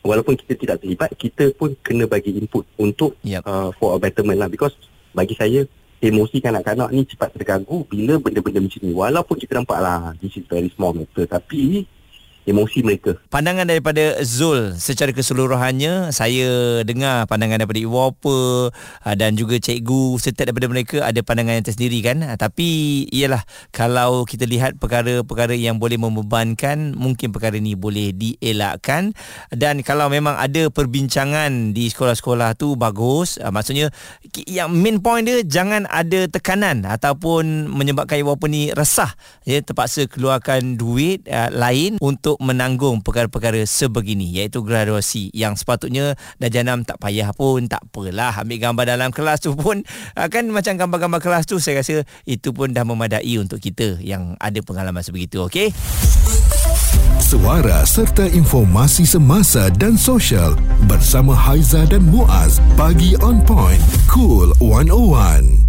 walaupun 0.00 0.32
kita 0.32 0.56
tidak 0.56 0.76
terlibat 0.80 1.12
kita 1.20 1.52
pun 1.52 1.76
kena 1.84 2.08
bagi 2.08 2.40
input 2.40 2.64
untuk 2.80 3.20
yep. 3.20 3.44
uh, 3.44 3.68
for 3.76 3.92
a 3.92 3.98
betterment 4.00 4.40
lah 4.40 4.48
because 4.48 4.72
bagi 5.12 5.36
saya 5.36 5.68
emosi 5.98 6.38
kanak-kanak 6.38 6.94
ni 6.94 7.02
cepat 7.06 7.34
terganggu 7.34 7.82
bila 7.86 8.18
benda-benda 8.22 8.62
macam 8.62 8.80
ni. 8.82 8.92
Walaupun 8.94 9.36
kita 9.38 9.58
nampak 9.58 9.78
lah, 9.82 10.14
this 10.22 10.38
is 10.38 10.46
very 10.46 10.70
small 10.70 10.94
matter. 10.94 11.26
Tapi 11.26 11.82
emosi 12.48 12.80
mereka. 12.80 13.20
Pandangan 13.28 13.68
daripada 13.68 14.16
Zul 14.24 14.74
secara 14.80 15.12
keseluruhannya 15.12 16.10
saya 16.16 16.80
dengar 16.82 17.28
pandangan 17.28 17.60
daripada 17.60 17.80
Ibu 17.84 17.98
ah, 18.00 19.14
dan 19.14 19.36
juga 19.36 19.60
cikgu 19.60 20.16
setiap 20.16 20.48
daripada 20.48 20.72
mereka 20.72 20.96
ada 21.04 21.20
pandangan 21.20 21.60
yang 21.60 21.66
tersendiri 21.68 22.00
kan? 22.00 22.24
Ah, 22.24 22.40
tapi 22.40 23.04
ialah 23.12 23.44
kalau 23.68 24.24
kita 24.24 24.48
lihat 24.48 24.80
perkara-perkara 24.80 25.52
yang 25.52 25.76
boleh 25.76 26.00
membebankan 26.00 26.96
mungkin 26.96 27.30
perkara 27.30 27.60
ini 27.60 27.76
boleh 27.76 28.16
dielakkan. 28.16 29.12
Dan 29.52 29.84
kalau 29.84 30.08
memang 30.08 30.40
ada 30.40 30.72
perbincangan 30.72 31.76
di 31.76 31.92
sekolah-sekolah 31.92 32.56
tu 32.56 32.80
bagus. 32.80 33.36
Ah, 33.42 33.52
maksudnya 33.52 33.92
yang 34.48 34.72
main 34.72 35.04
point 35.04 35.26
dia 35.28 35.44
jangan 35.44 35.84
ada 35.92 36.24
tekanan 36.30 36.88
ataupun 36.88 37.68
menyebabkan 37.68 38.24
Ibu 38.24 38.40
ni 38.48 38.72
resah. 38.72 39.12
Ya 39.44 39.60
terpaksa 39.60 40.08
keluarkan 40.08 40.80
duit 40.80 41.26
lain 41.52 42.00
untuk 42.00 42.37
menanggung 42.38 43.02
perkara-perkara 43.02 43.62
sebegini 43.68 44.30
iaitu 44.30 44.62
graduasi 44.62 45.30
yang 45.34 45.54
sepatutnya 45.54 46.14
darjah 46.38 46.64
6 46.64 46.88
tak 46.88 46.98
payah 46.98 47.30
pun 47.34 47.66
tak 47.66 47.84
apalah. 47.84 48.34
Ambil 48.40 48.58
gambar 48.58 48.84
dalam 48.86 49.10
kelas 49.10 49.44
tu 49.44 49.54
pun 49.54 49.82
kan 50.34 50.44
macam 50.50 50.74
gambar-gambar 50.78 51.20
kelas 51.20 51.44
tu 51.46 51.60
saya 51.62 51.82
rasa 51.82 52.02
itu 52.24 52.50
pun 52.54 52.72
dah 52.72 52.86
memadai 52.86 53.36
untuk 53.38 53.62
kita 53.62 53.98
yang 54.00 54.38
ada 54.38 54.58
pengalaman 54.64 55.02
sebegitu 55.04 55.44
okey? 55.46 55.70
Suara 57.28 57.84
serta 57.84 58.24
informasi 58.24 59.04
semasa 59.04 59.68
dan 59.68 60.00
sosial 60.00 60.56
bersama 60.88 61.36
Haiza 61.36 61.84
dan 61.84 62.08
Muaz 62.08 62.56
bagi 62.78 63.18
on 63.20 63.44
point 63.44 63.82
cool 64.08 64.48
101 64.64 65.67